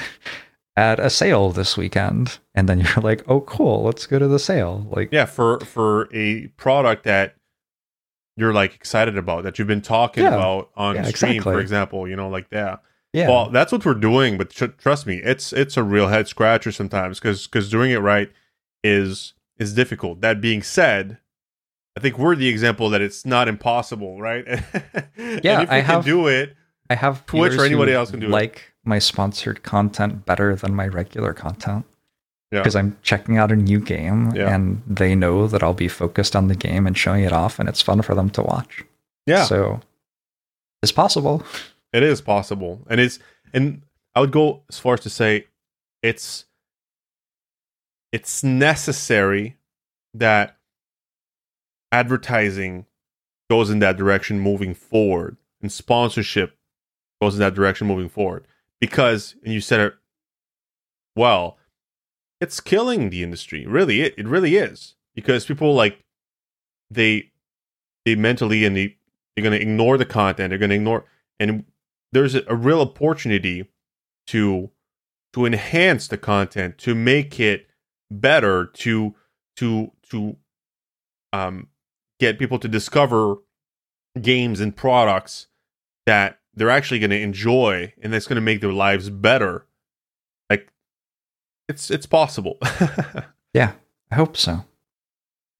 [0.75, 2.37] at a sale this weekend?
[2.53, 6.07] And then you're like oh cool let's go to the sale like yeah for for
[6.13, 7.35] a product that
[8.35, 10.35] you're like excited about that you've been talking Yeah.
[10.35, 11.53] about on Yeah, stream exactly.
[11.53, 12.81] for example you know like that.
[13.13, 13.29] Yeah.
[13.29, 16.71] Well that's what we're doing but tr- trust me it's it's a real head scratcher
[16.71, 18.29] sometimes because because doing it right
[18.83, 20.21] is is difficult.
[20.21, 21.17] That being said
[21.97, 24.45] i think we're the example that it's not impossible right
[25.17, 26.55] And Yeah, if we I can do it
[26.89, 28.29] i have Twitch or anybody else can do it.
[28.41, 31.85] like my sponsored content better than my regular content
[32.51, 32.59] Yeah.
[32.61, 34.53] because i'm checking out a new game Yeah.
[34.53, 37.67] and they know that i'll be focused on the game and showing it off and
[37.67, 38.83] it's fun for them to watch
[39.25, 39.81] yeah so
[40.83, 41.43] it's possible
[41.93, 43.17] It is possible, and it's
[43.53, 43.81] and
[44.13, 45.47] I would go as far as to say
[46.03, 46.45] it's
[48.11, 49.55] it's necessary
[50.13, 50.56] that
[51.91, 52.85] advertising
[53.49, 56.57] goes in that direction moving forward, and sponsorship
[57.21, 58.45] goes in that direction moving forward.
[58.79, 59.93] Because, and you said it
[61.15, 61.57] well,
[62.39, 63.65] it's killing the industry.
[63.65, 66.03] Really, it it really is because people like
[66.91, 67.31] they
[68.05, 68.97] they mentally and they
[69.35, 70.51] they're going to ignore the content.
[70.51, 71.05] They're going to ignore
[71.39, 71.65] and
[72.11, 73.67] there's a, a real opportunity
[74.27, 74.69] to
[75.33, 77.67] to enhance the content to make it
[78.09, 79.15] better to
[79.55, 80.37] to to
[81.33, 81.67] um
[82.19, 83.35] get people to discover
[84.21, 85.47] games and products
[86.05, 89.65] that they're actually going to enjoy and that's going to make their lives better
[90.49, 90.71] like
[91.67, 92.57] it's it's possible
[93.53, 93.73] yeah
[94.11, 94.63] i hope so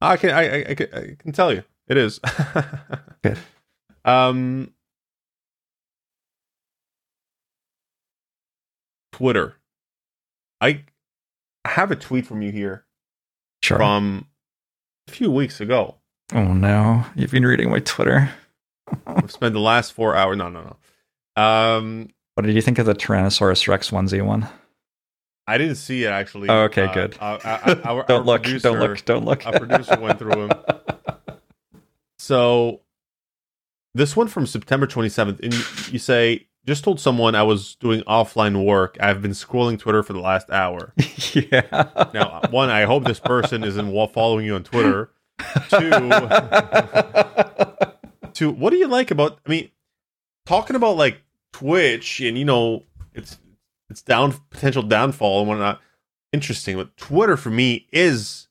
[0.01, 2.20] I can I, I, I, can, I can tell you it is.
[3.24, 3.38] Good.
[4.03, 4.74] Um,
[9.12, 9.55] Twitter.
[10.60, 10.84] I
[11.66, 12.86] have a tweet from you here
[13.62, 14.28] sure from
[15.08, 15.95] a few weeks ago.
[16.34, 18.30] Oh no you've been reading my twitter
[19.05, 20.38] I've spent the last four hours.
[20.38, 20.61] No, no,
[21.36, 21.41] no.
[21.41, 24.47] Um, what did you think of the tyrannosaurus rex onesie one
[25.49, 26.49] I didn't see it actually.
[26.49, 27.17] Oh, okay, Uh, good.
[27.21, 27.38] uh,
[27.86, 30.51] our, don't our look producer- don't look don't look Our producer went through him.
[32.19, 32.82] So
[33.93, 35.59] this one from September 27th, and you,
[35.93, 38.97] you say, just told someone I was doing offline work.
[38.99, 40.93] I've been scrolling Twitter for the last hour.
[41.34, 45.11] yeah Now, one, I hope this person isn't following you on Twitter.
[45.70, 45.90] Two,
[48.34, 49.40] two, what do you like about?
[49.46, 49.70] I mean,
[50.46, 51.22] talking about like
[51.54, 52.84] Twitch and you know
[53.14, 53.40] it's
[53.90, 55.82] it's down potential downfall and whatnot.
[56.34, 58.48] Interesting, but Twitter for me is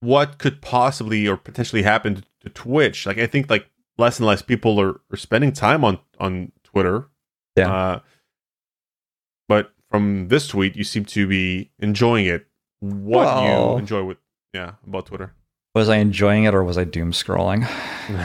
[0.00, 3.06] what could possibly or potentially happen to, to Twitch.
[3.06, 3.66] Like I think like
[3.98, 7.08] less and less people are, are spending time on on Twitter.
[7.56, 7.72] Yeah.
[7.72, 8.00] Uh,
[9.48, 12.46] but from this tweet, you seem to be enjoying it.
[12.78, 14.18] What you enjoy with
[14.52, 15.32] yeah about Twitter?
[15.74, 17.62] was i enjoying it or was i doom scrolling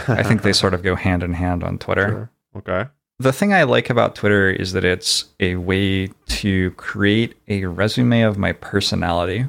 [0.09, 2.31] i think they sort of go hand in hand on twitter Sure.
[2.57, 2.89] Okay.
[3.19, 8.21] the thing I like about Twitter is that it's a way to create a resume
[8.21, 9.45] of my personality,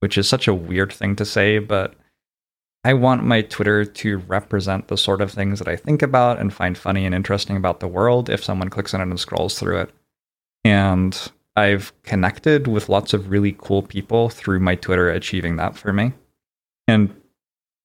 [0.00, 1.94] which is such a weird thing to say, but
[2.84, 6.52] I want my Twitter to represent the sort of things that I think about and
[6.52, 9.80] find funny and interesting about the world if someone clicks on it and scrolls through
[9.80, 9.90] it.
[10.64, 15.92] And I've connected with lots of really cool people through my Twitter achieving that for
[15.92, 16.12] me.
[16.88, 17.14] And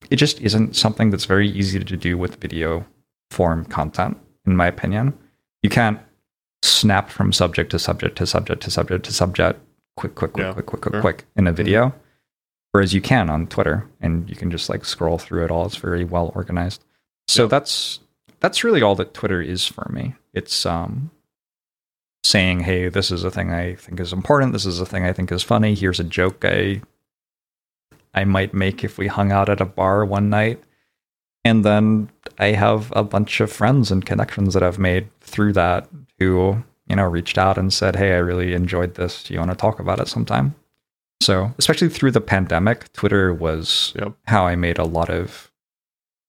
[0.10, 2.86] it just isn't something that's very easy to do with video
[3.30, 5.18] form content in my opinion.
[5.62, 6.00] You can't
[6.64, 9.60] snap from subject to subject to subject to subject to subject
[9.98, 11.02] quick, quick, quick, Yeah, quick, quick, quick, sure.
[11.02, 11.94] quick in a video.
[12.72, 15.66] Whereas you can on Twitter and you can just like scroll through it all.
[15.66, 16.84] It's very well organized.
[17.28, 17.50] So Yeah.
[17.50, 18.00] that's
[18.40, 20.16] that's really all that Twitter is for me.
[20.34, 21.12] It's um
[22.24, 25.14] saying, hey, this is a thing I think is important, this is a thing I
[25.14, 26.82] think is funny, here's a joke I
[28.14, 30.62] I might make if we hung out at a bar one night.
[31.46, 35.88] And then I have a bunch of friends and connections that I've made through that
[36.18, 39.24] who, you know, reached out and said, Hey, I really enjoyed this.
[39.24, 40.56] Do you want to talk about it sometime?
[41.22, 44.14] So, especially through the pandemic, Twitter was Yep.
[44.26, 45.52] how I made a lot of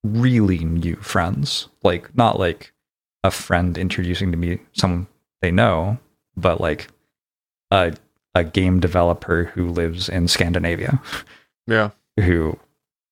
[0.05, 1.69] really new friends.
[1.83, 2.73] Like, not like
[3.23, 5.07] a friend introducing to me someone
[5.43, 5.99] they know,
[6.37, 6.89] but like
[7.71, 7.95] a,
[8.35, 11.01] a game developer who lives in Scandinavia
[11.67, 11.91] Yeah.
[12.19, 12.59] who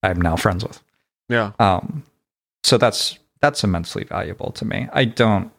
[0.03, 0.83] I'm now friends with.
[1.29, 1.53] Yeah.
[1.59, 2.05] Um,
[2.65, 4.89] so that's that's immensely valuable to me.
[4.93, 5.51] I don't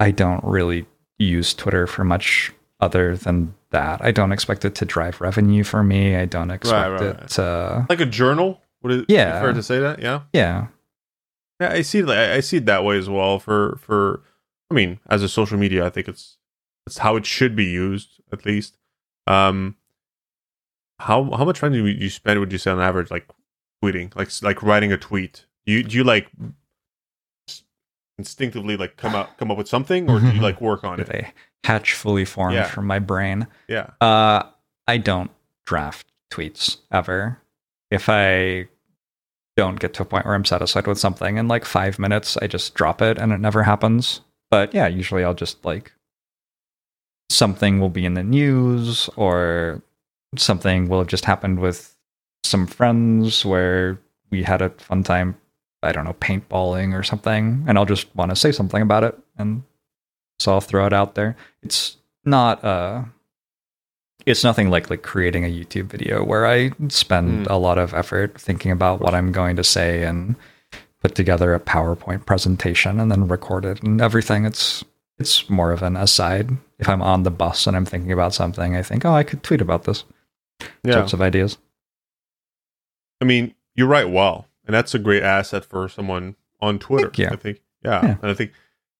[0.00, 0.86] I don't really
[1.18, 4.04] use Twitter for much other than that.
[4.04, 6.16] I don't expect it to drive revenue for me.
[6.16, 7.28] I don't expect right, it right.
[7.30, 8.60] to Like a journal.
[8.82, 9.38] Would it Yeah.
[9.40, 10.00] be fair to say that?
[10.00, 10.22] Yeah.
[10.32, 10.66] yeah.
[11.60, 12.00] Yeah, I see.
[12.02, 13.38] that- I see it that way as well.
[13.38, 14.20] For for,
[14.74, 16.36] I mean, as a social media, I think it's
[16.86, 18.76] it's how it should be used at least.
[19.28, 19.76] Um,
[20.98, 22.40] how how much time do you, spend?
[22.40, 23.28] Would you say on average, like
[23.84, 25.46] tweeting, like like writing a tweet?
[25.64, 26.28] Do you do you like
[28.18, 31.06] instinctively like come out come up with something, or do you like work on it?
[31.06, 31.32] They
[31.64, 32.64] hatch fully formed Yeah.
[32.64, 33.46] from my brain.
[33.68, 33.90] Yeah.
[34.00, 34.42] Uh,
[34.88, 35.30] I don't
[35.66, 37.38] draft tweets ever.
[37.92, 38.66] If I
[39.56, 42.48] don't get to a point where I'm satisfied with something in like five minutes, I
[42.48, 44.20] just drop it and it never happens.
[44.54, 45.90] But yeah, usually I'll just like
[47.28, 49.82] something will be in the news or
[50.36, 51.96] something will have just happened with
[52.44, 53.98] some friends where
[54.30, 55.36] we had a fun time,
[55.82, 59.18] I don't know, paintballing or something, and I'll just want to say something about it.
[59.36, 59.64] And
[60.38, 61.34] so I'll throw it out there.
[61.64, 63.02] It's not uh
[64.24, 67.50] it's nothing like like creating a YouTube video where I spend Mm.
[67.50, 70.36] a lot of effort thinking about what I'm going to say and
[71.04, 74.46] put together a PowerPoint presentation and then record it and everything.
[74.46, 74.82] It's
[75.18, 76.56] it's more of an aside.
[76.78, 79.42] If I'm on the bus and I'm thinking about something, I think, oh, I could
[79.42, 80.04] tweet about this.
[80.82, 80.94] Yeah.
[80.94, 81.58] Sorts of ideas.
[83.20, 87.10] I mean, you write well, and that's a great asset for someone on Twitter.
[87.30, 87.60] I think.
[87.84, 88.00] Yeah.
[88.02, 88.16] Yeah.
[88.22, 88.52] and I think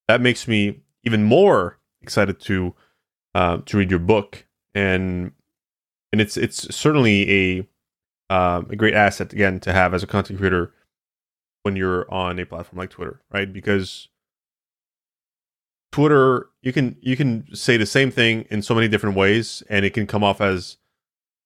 [0.06, 2.74] that makes me even more excited to
[3.34, 4.44] uh, to read your book,
[4.74, 5.32] and
[6.12, 10.38] and it's it's certainly a um, a great asset again to have as a content
[10.38, 10.70] creator
[11.64, 13.50] when you're on a platform like Twitter, right?
[13.52, 14.08] Because
[15.92, 19.84] Twitter, you can you can say the same thing in so many different ways, and
[19.84, 20.76] it can come off as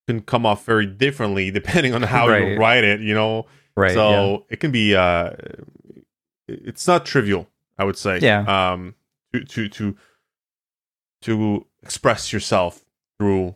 [0.07, 2.99] can come off very differently depending on how you write it.
[3.01, 3.93] You know, Right.
[3.93, 5.31] so it can be uh
[6.49, 7.47] it's not trivial
[7.77, 8.41] i would say Yeah.
[8.73, 8.95] um
[9.31, 9.95] to to to
[11.21, 12.83] to express yourself
[13.17, 13.55] through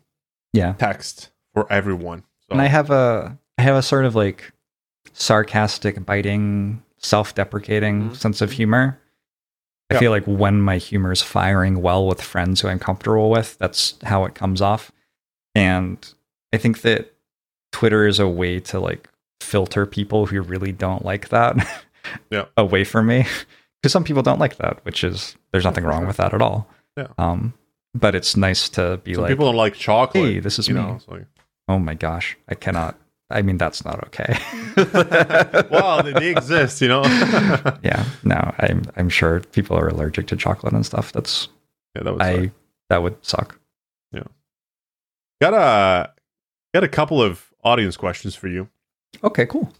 [0.53, 0.67] yeah.
[0.67, 0.73] Yeah.
[0.73, 4.52] text for everyone so, And I have a I have a sort of like
[5.13, 8.15] sarcastic, biting, self-deprecating Mhm.
[8.15, 8.99] sense of humor.
[9.91, 13.57] I feel like when my humor is firing well with friends who I'm comfortable with,
[13.59, 14.91] that's how it comes off.
[15.53, 15.97] And
[16.51, 17.13] I think that
[17.71, 19.07] Twitter is a way to like
[19.39, 21.57] filter people who really don't like that
[22.31, 22.45] Yeah.
[22.57, 23.25] away from me.
[23.81, 26.67] Because some people don't like that, which is there's nothing wrong with that at all.
[26.97, 27.07] Yeah.
[27.19, 27.53] Um,
[27.93, 30.73] but it's nice to be some like, people don't like chocolate hey, this is you
[30.73, 30.81] me.
[30.81, 31.25] know like,
[31.67, 32.97] oh my gosh, I cannot.
[33.33, 34.37] I mean, that's not okay.
[35.69, 37.03] well they, exist you know
[37.83, 41.11] yeah no, I'm I'm sure people are allergic to chocolate and stuff.
[41.11, 41.49] That's
[41.95, 42.51] yeah, that was I
[42.89, 43.59] that would suck.
[44.11, 44.23] Yeah,
[45.41, 46.13] got a
[46.73, 48.69] got a couple of audience questions for you
[49.23, 49.71] Okay, cool.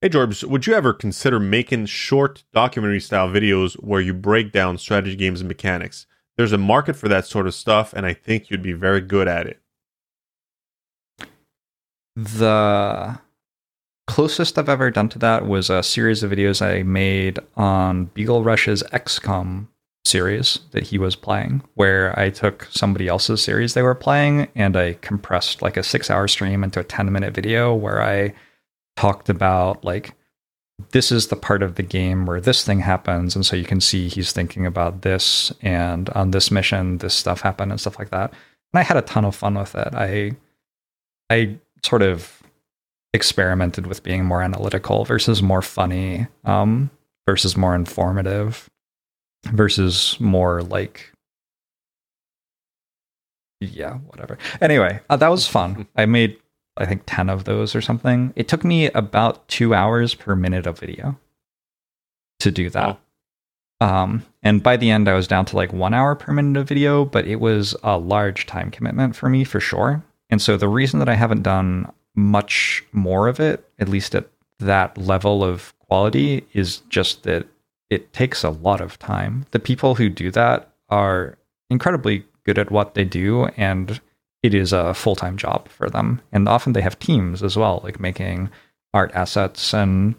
[0.00, 4.78] Hey Jorbs, would you ever consider making short documentary style videos where you break down
[4.78, 6.06] strategy games and mechanics?
[6.36, 9.28] There's a market for that sort of stuff, and I think you'd be very good
[9.28, 9.60] at it.
[12.16, 13.18] The
[14.06, 18.82] closest I've ever done to that was a series of videos I made on Beaglerush's
[18.92, 19.68] XCOM
[20.04, 24.76] series that he was playing, where I took somebody else's series they were playing and
[24.76, 28.34] I compressed like a six hour stream into a 10 minute video where I
[28.96, 30.14] talked about like
[30.90, 33.80] this is the part of the game where this thing happens and so you can
[33.80, 38.10] see he's thinking about this and on this mission this stuff happened and stuff like
[38.10, 38.30] that.
[38.30, 39.88] And i had a ton of fun with it.
[39.94, 40.36] I
[41.30, 42.42] i sort of
[43.12, 46.90] experimented with being more analytical versus more funny um
[47.28, 48.68] versus more informative
[49.52, 51.12] versus more like
[53.60, 56.36] yeah whatever anyway uh, that was fun i made
[56.76, 58.32] I think 10 of those or something.
[58.36, 61.18] It took me about two hours per minute of video
[62.40, 62.98] to do that.
[63.80, 66.68] Um, and by the end, I was down to like one hour per minute of
[66.68, 70.02] video, but it was a large time commitment for me for sure.
[70.30, 74.28] And so the reason that I haven't done much more of it, at least at
[74.58, 77.46] that level of quality, is just that
[77.90, 79.46] it takes a lot of time.
[79.50, 81.38] The people who do that are
[81.70, 84.00] incredibly good at what they do and
[84.42, 86.20] it is a full-time job for them.
[86.30, 88.50] And often they have teams as well like making
[88.92, 90.14] art assets and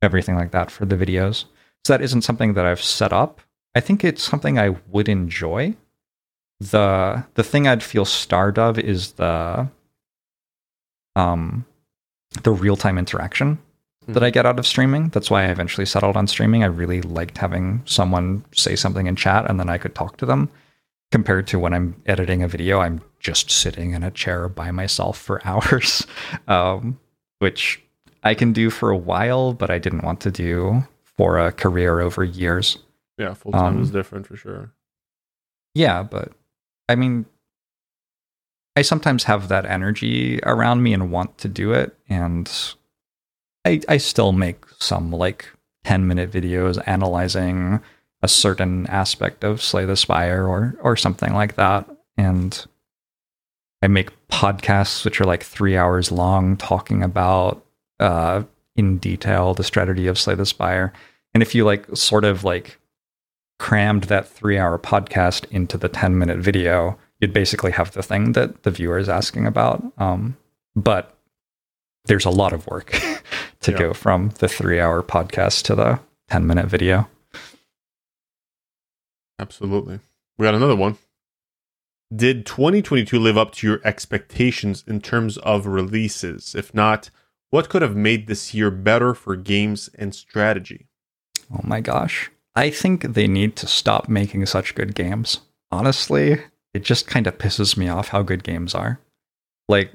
[0.00, 1.44] everything like that for the videos.
[1.84, 3.40] So that isn't something that i've set up.
[3.74, 5.74] I think it's something i would enjoy
[6.60, 9.68] the the thing i'd feel starved of is the
[11.16, 11.64] um
[12.42, 13.58] the real-time interaction
[14.08, 17.00] that i get out of streaming that's why i eventually settled on streaming i really
[17.02, 20.50] liked having someone say something in chat and then i could talk to them
[21.10, 25.16] compared to when I'm editing a video, I'm just sitting in a chair by myself
[25.16, 26.06] for hours,
[26.48, 27.00] um,
[27.38, 27.82] which
[28.22, 32.00] I can do for a while, but I didn't want to do for a career
[32.00, 32.76] over years.
[33.16, 34.74] Yeah, full time Um, is different for sure.
[35.74, 36.32] Yeah, but
[36.88, 37.26] I mean,
[38.76, 42.50] I sometimes have that energy around me and want to do it, and
[43.64, 45.48] I I still make some like
[45.84, 47.80] ten minute videos analyzing
[48.22, 52.66] a certain aspect of Slay the Spire or or something like that, and
[53.82, 57.64] I make podcasts which are like three hours long, talking about
[58.00, 58.42] uh,
[58.76, 60.92] in detail the strategy of Slay the Spire.
[61.34, 62.78] And if you like sort of like
[63.58, 68.32] crammed that three hour podcast into the 10 minute video, you'd basically have the thing
[68.32, 69.82] that the viewer is asking about.
[69.98, 70.36] Um,
[70.76, 71.14] but
[72.04, 72.90] there's a lot of work
[73.60, 73.78] to Yeah.
[73.78, 77.08] go from the three hour podcast to the 10 minute video.
[79.38, 80.00] Absolutely.
[80.38, 80.96] We got another one.
[82.14, 86.54] Did 2022 live up to your expectations in terms of releases?
[86.54, 87.10] If not,
[87.50, 90.86] what could have made this year better for games and strategy?
[91.52, 92.30] Oh my gosh.
[92.58, 95.42] I think they need to stop making such good games.
[95.70, 96.40] Honestly,
[96.74, 98.98] it just kind of pisses me off how good games are.
[99.68, 99.92] Like,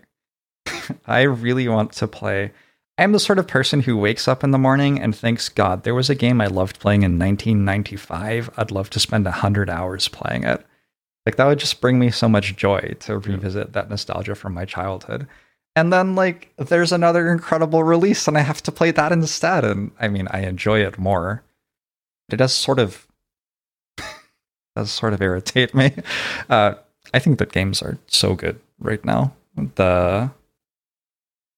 [1.05, 2.53] I really want to play.
[2.97, 5.93] I'm the sort of person who wakes up in the morning and thinks, God, there
[5.93, 8.51] was a game I loved playing in 1995.
[8.55, 10.65] I'd love to spend 100 hours playing it.
[11.25, 14.63] Like, that would just bring me so much joy to revisit that nostalgia from my
[14.63, 15.27] childhood.
[15.75, 19.65] And then, like, there's another incredible release, and I have to play that instead.
[19.65, 21.43] And I mean, I enjoy it more.
[22.33, 23.07] It does sort of
[24.75, 25.93] does sort of irritate me.
[26.49, 26.75] Uh,
[27.13, 29.33] I think that games are so good right now.
[29.55, 30.31] The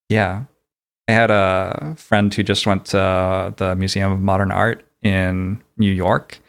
[0.10, 0.44] yeah,
[1.08, 5.92] I had a friend who just went to the Museum of Modern Art in New
[5.92, 6.40] York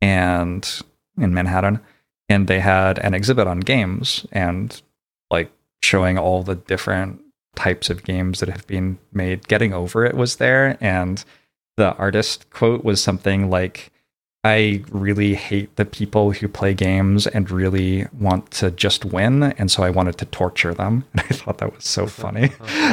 [0.00, 0.82] and
[1.18, 1.80] in Manhattan,
[2.28, 4.80] and they had an exhibit on games and
[5.30, 5.50] like
[5.82, 7.20] showing all the different
[7.56, 9.48] types of games that have been made.
[9.48, 11.24] Getting over it was there, and
[11.76, 13.90] the artist quote was something like
[14.44, 19.70] I really hate the people who play games and really want to just win, and
[19.70, 21.04] so I wanted to torture them.
[21.14, 22.50] And I thought that was so funny.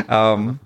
[0.07, 0.61] Um,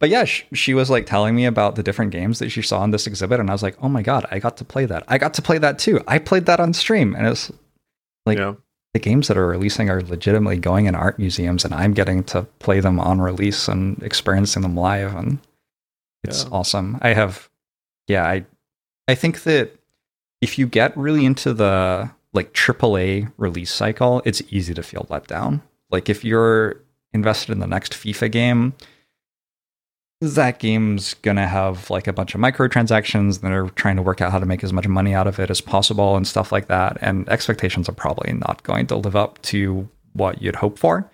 [0.00, 2.82] but yeah, sh- she was like telling me about the different games that she saw
[2.82, 5.04] in this exhibit, and I was like, "Oh my god, I got to play that!
[5.06, 6.00] I got to play that too!
[6.08, 7.52] I played that on stream!" And it's
[8.26, 8.54] like yeah.
[8.94, 12.42] the games that are releasing are legitimately going in art museums, and I'm getting to
[12.58, 15.38] play them on release and experiencing them live, and
[16.24, 16.50] it's Yeah.
[16.52, 16.98] awesome.
[17.02, 17.48] I have,
[18.08, 18.44] yeah, I,
[19.08, 19.70] I think that
[20.40, 25.26] if you get really into the like AAA release cycle, it's easy to feel let
[25.26, 25.62] down.
[25.90, 26.76] Like if you're
[27.12, 28.72] invested in the next FIFA game,
[30.20, 34.30] that game's gonna have like a bunch of microtransactions and they're trying to work out
[34.30, 36.96] how to make as much money out of it as possible and stuff like that.
[37.00, 41.10] And expectations are probably not going to live up to what you'd hope for.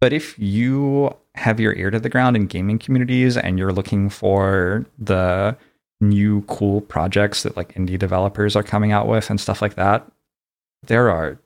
[0.00, 4.08] But if you have your ear to the ground in gaming communities and you're looking
[4.10, 5.56] for the
[6.00, 10.06] new cool projects that like indie developers are coming out with and stuff like that,
[10.82, 11.38] there are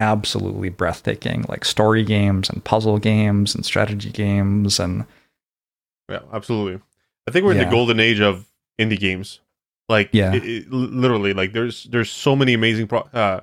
[0.00, 5.04] absolutely breathtaking like story games and puzzle games and strategy games and
[6.08, 6.80] Yeah, absolutely.
[7.28, 8.46] I think we're in the golden age of
[8.80, 9.40] indie games.
[9.88, 10.34] Like, Yeah.
[10.34, 13.40] it, it- literally, like there's there's so many amazing pro- uh,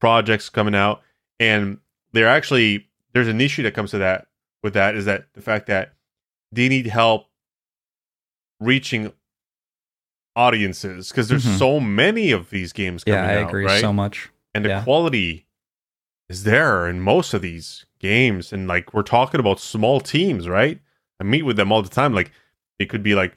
[0.00, 1.02] projects coming out,
[1.38, 1.78] and
[2.12, 2.87] they're actually
[3.18, 4.28] there's an issue that comes to that
[4.62, 5.94] with that is that the fact that
[6.52, 7.26] they need help
[8.60, 9.12] reaching
[10.36, 11.58] audiences because there's Mhm.
[11.58, 13.80] so many of these games coming yeah, I out, agree right?
[13.80, 14.28] so much.
[14.54, 14.84] and the yeah.
[14.84, 15.46] quality
[16.28, 20.80] is there in most of these games and like we're talking about small teams right
[21.20, 22.30] i meet with them all the time like
[22.78, 23.36] it could be like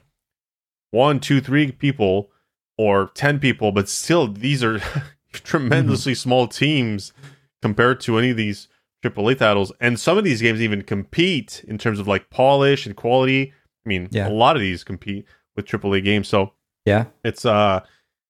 [0.92, 2.30] one two three people
[2.78, 4.80] or 10 people but still these are
[5.32, 7.12] tremendously small teams
[7.60, 8.68] compared to any of these
[9.02, 12.96] AAA titles and some of these games even compete in terms of like polish and
[12.96, 13.52] quality
[13.84, 14.28] i mean Yeah.
[14.28, 15.24] a lot of these compete
[15.56, 16.52] with AAA games so
[16.86, 17.06] Yeah.
[17.24, 17.80] it's uh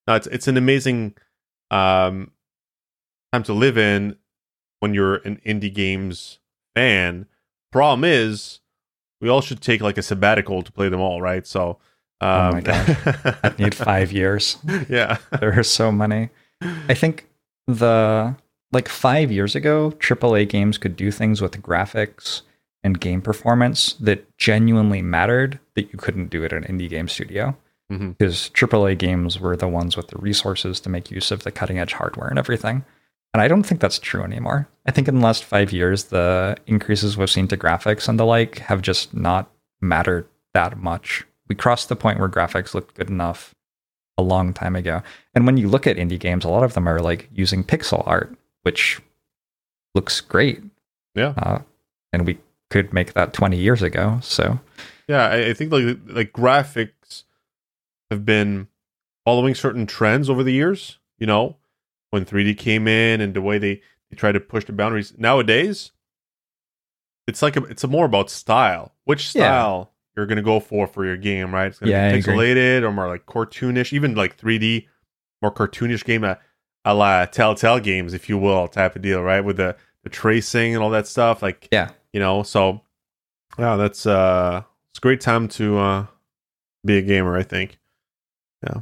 [0.09, 1.15] it's it's an amazing
[1.71, 2.31] um
[3.33, 4.17] time to live in
[4.81, 6.39] when you're an indie games
[6.75, 7.27] fan
[7.71, 8.61] problem is
[9.21, 11.79] we all should take like a sabbatical to play them all right so
[12.21, 12.89] um, Oh my gosh.
[13.43, 14.57] I need five years.
[14.89, 16.31] yeah There are so many.
[16.89, 17.29] I think
[17.67, 18.37] the
[18.73, 22.43] like five years ago, AAA games could do things with graphics
[22.83, 27.57] and game performance that genuinely mattered that you couldn't do at an indie game studio.
[27.93, 28.13] Mm-hmm.
[28.13, 31.79] Because AAA games were the ones with the resources to make use of the cutting
[31.79, 32.85] edge hardware and everything.
[33.35, 34.69] And I don't think that's true anymore.
[34.87, 38.27] I think in the last five years, the increases we've seen to graphics and the
[38.27, 39.51] like have just not
[39.81, 41.25] mattered that much.
[41.49, 43.55] We crossed the point where graphics looked good enough
[44.19, 45.03] a long time ago.
[45.35, 48.07] And when you look at indie games, a lot of them are like using pixel
[48.07, 49.01] art, which
[49.95, 50.63] looks great.
[51.15, 51.35] Yeah.
[51.37, 51.61] Uh,
[52.13, 52.39] and we
[52.71, 54.19] could make that 20 years ago.
[54.23, 54.59] So,
[55.09, 57.25] yeah I, I think like like graphics
[58.11, 58.69] have been
[59.25, 61.57] following certain trends over the years you know
[62.11, 63.81] when 3d came in and the way they
[64.11, 65.93] they try to push the boundaries nowadays
[67.27, 69.43] it's like a, it's a more about style which Yeah.
[69.43, 72.93] style you're gonna go for for your game right it's gonna Yeah, be pixelated or
[72.93, 74.87] more like cartoonish even like 3d
[75.41, 76.39] more cartoonish game a,
[76.85, 80.75] a la telltale games if you will type of deal right with the the tracing
[80.75, 81.91] and all that stuff like yeah.
[82.13, 82.81] you know so
[83.59, 86.07] yeah that's uh it's a great time to uh
[86.85, 87.79] be a gamer i think
[88.67, 88.81] Yeah.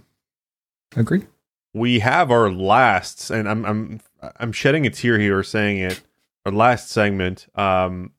[0.96, 1.26] Agree.
[1.72, 4.00] We have our last, and I'm I'm
[4.40, 6.00] I'm shedding a tear here saying it.
[6.44, 7.46] Our last segment.
[7.54, 8.10] Um,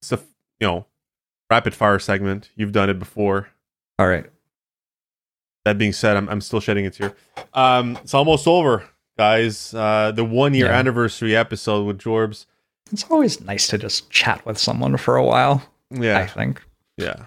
[0.00, 0.18] it's a
[0.58, 0.86] you know
[1.50, 2.50] rapid fire segment.
[2.56, 3.50] You've done it before.
[3.98, 4.26] All right.
[5.64, 7.14] That being said, I'm I'm still shedding a tear.
[7.54, 8.84] Um, it's almost over,
[9.16, 9.72] guys.
[9.72, 10.78] Uh, the one year Yeah.
[10.78, 12.46] anniversary episode with Jorbs.
[12.92, 15.62] It's always nice to just chat with someone for a while.
[15.90, 16.18] Yeah.
[16.18, 16.62] I think.
[16.96, 17.24] yeah,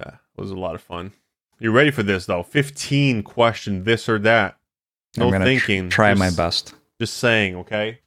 [0.00, 0.14] yeah.
[0.36, 1.12] It was a lot of fun.
[1.58, 2.42] You're ready for this though?
[2.42, 4.56] 15 question this or that.
[5.16, 5.90] No I'm gonna tr- thinking.
[5.90, 6.74] try just, my best.
[7.00, 8.00] Just saying, okay?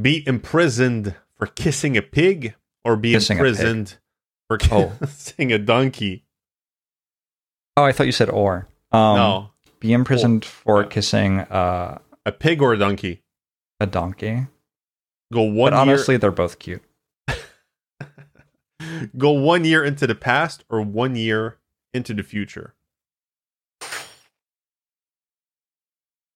[0.00, 3.98] Be imprisoned for kissing a pig or be Kissing imprisoned
[4.48, 4.92] for Oh.
[5.00, 6.24] kissing a donkey?
[7.80, 8.68] Oh, I thought you said or.
[8.92, 9.50] Um, no.
[9.80, 13.22] Be imprisoned for kissing uh, A pig or a donkey?
[13.80, 14.46] a donkey.
[15.32, 16.82] Go one but year honestly, they're both cute.
[19.16, 21.56] go one year into the past or one year
[21.94, 22.74] into the future.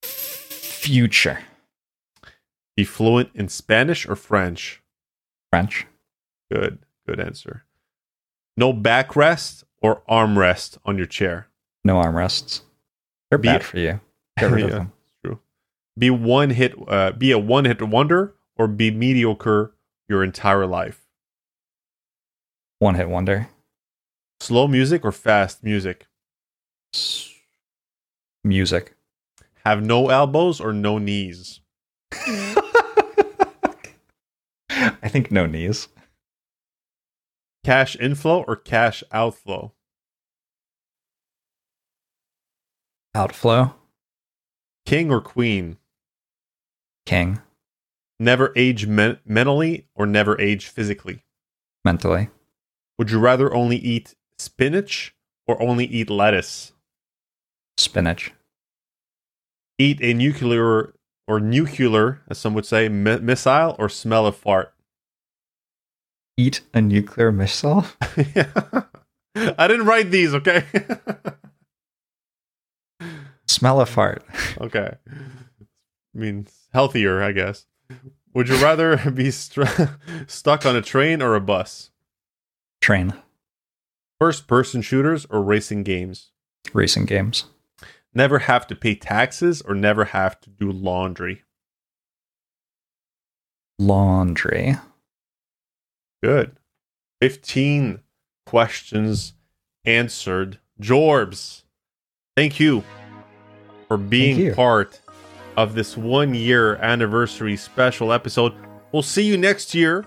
[0.02, 1.40] Future.
[2.74, 4.82] Be fluent in Spanish or French.
[5.50, 5.86] French.
[6.50, 7.66] Good, good answer.
[8.56, 11.46] No backrest or armrest on your chair.
[11.84, 12.62] No armrests.
[13.30, 14.00] They're Be- bad for you.
[14.38, 14.76] Get rid of Yeah.
[14.78, 14.92] them.
[15.22, 15.40] True.
[15.98, 16.74] Be one hit.
[16.88, 19.74] Uh, be a one hit wonder or be mediocre
[20.08, 21.02] your entire life.
[22.78, 23.48] One hit wonder.
[24.40, 26.06] Slow music or fast music.
[26.94, 27.30] S-
[28.42, 28.94] Music.
[29.64, 31.60] Have no elbows or no knees.
[34.70, 35.88] I think no knees.
[37.64, 39.72] Cash inflow or cash outflow.
[43.14, 43.74] Outflow.
[44.84, 45.78] King or queen.
[47.06, 47.40] King.
[48.20, 51.24] Never age men- mentally or never age physically.
[51.86, 52.28] Mentally.
[52.98, 55.14] Would you rather only eat spinach
[55.46, 56.72] or only eat lettuce?
[57.78, 58.32] Spinach.
[59.78, 60.92] Eat a nuclear
[61.26, 64.73] or nuclear, as some would say, mi- missile or smell a fart.
[66.36, 67.84] Eat a nuclear missile.
[69.36, 70.64] I didn't write these, okay?
[73.46, 74.24] Smell a fart.
[74.60, 74.94] okay.
[75.10, 77.66] I mean, healthier, I guess.
[78.34, 79.64] Would you rather be str-
[80.26, 81.90] stuck on a train or a bus?
[82.80, 83.14] Train.
[84.20, 86.30] First person shooters or racing games?
[86.72, 87.44] Racing games.
[88.12, 91.42] Never have to pay taxes or never have to do laundry?
[93.78, 94.76] Laundry.
[96.24, 96.56] Good.
[97.20, 98.00] 15
[98.46, 99.34] questions
[99.84, 100.58] answered.
[100.80, 101.64] Jorbs,
[102.34, 102.82] thank you
[103.88, 104.54] for being you.
[104.54, 105.00] part
[105.58, 108.54] of this one year anniversary special episode.
[108.92, 110.04] We'll see you next year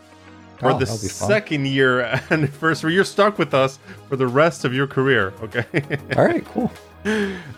[0.58, 1.30] for Oh, the that'll be fun.
[1.30, 2.96] second year anniversary.
[2.96, 3.78] You're stuck with us
[4.10, 5.66] for the rest of your career, okay?
[6.18, 6.72] All right, cool.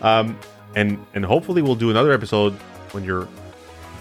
[0.02, 0.38] um,
[0.76, 2.52] and and hopefully we'll do another episode
[2.92, 3.26] when your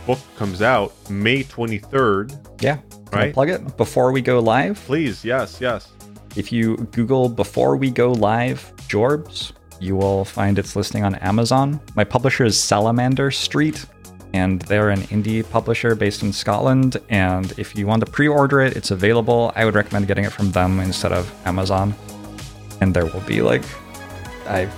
[0.06, 2.62] book comes out May 23rd.
[2.62, 2.80] Yeah.
[3.12, 4.80] Can I plug it before we go live?
[4.86, 5.92] Please, yes, yes.
[6.36, 11.80] If you Google before we go live Jorbs, you will find its listing on Amazon.
[11.96, 13.86] My publisher is Salamander Street,
[14.34, 16.98] and they're an indie publisher based in Scotland.
[17.10, 19.52] And if you want to pre order it, it's available.
[19.56, 21.96] I would recommend getting it from them instead of Amazon.
[22.82, 23.64] And there will be like,
[24.48, 24.70] I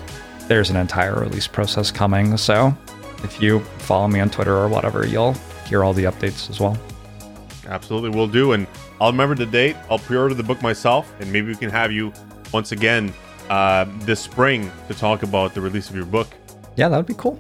[0.48, 2.36] there's an entire release process coming.
[2.36, 2.76] So
[3.24, 5.34] if you follow me on Twitter or whatever, you'll
[5.66, 6.78] hear all the updates as well.
[7.72, 8.52] Absolutely, will do.
[8.52, 8.68] And
[9.00, 9.76] I'll remember the date.
[9.90, 12.14] I'll pre-order the book myself, and maybe we can have you
[12.54, 13.14] once again
[13.50, 16.28] uh, this spring to talk about the release of your book.
[16.76, 17.38] Yeah, that would be cool.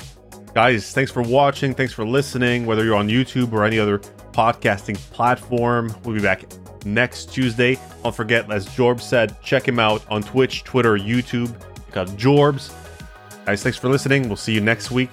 [0.53, 1.73] Guys, thanks for watching.
[1.73, 2.65] Thanks for listening.
[2.65, 3.99] Whether you're on YouTube or any other
[4.31, 6.43] podcasting platform, we'll be back
[6.85, 7.77] next Tuesday.
[8.03, 11.53] Don't forget, as Jorbs said, check him out on Twitch, Twitter, YouTube.
[11.87, 12.73] Check out Jorbs.
[13.45, 14.27] Guys, thanks for listening.
[14.27, 15.09] We'll see you next week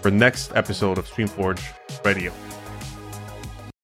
[0.00, 1.62] for next episode of Streamforge
[2.04, 2.32] Radio.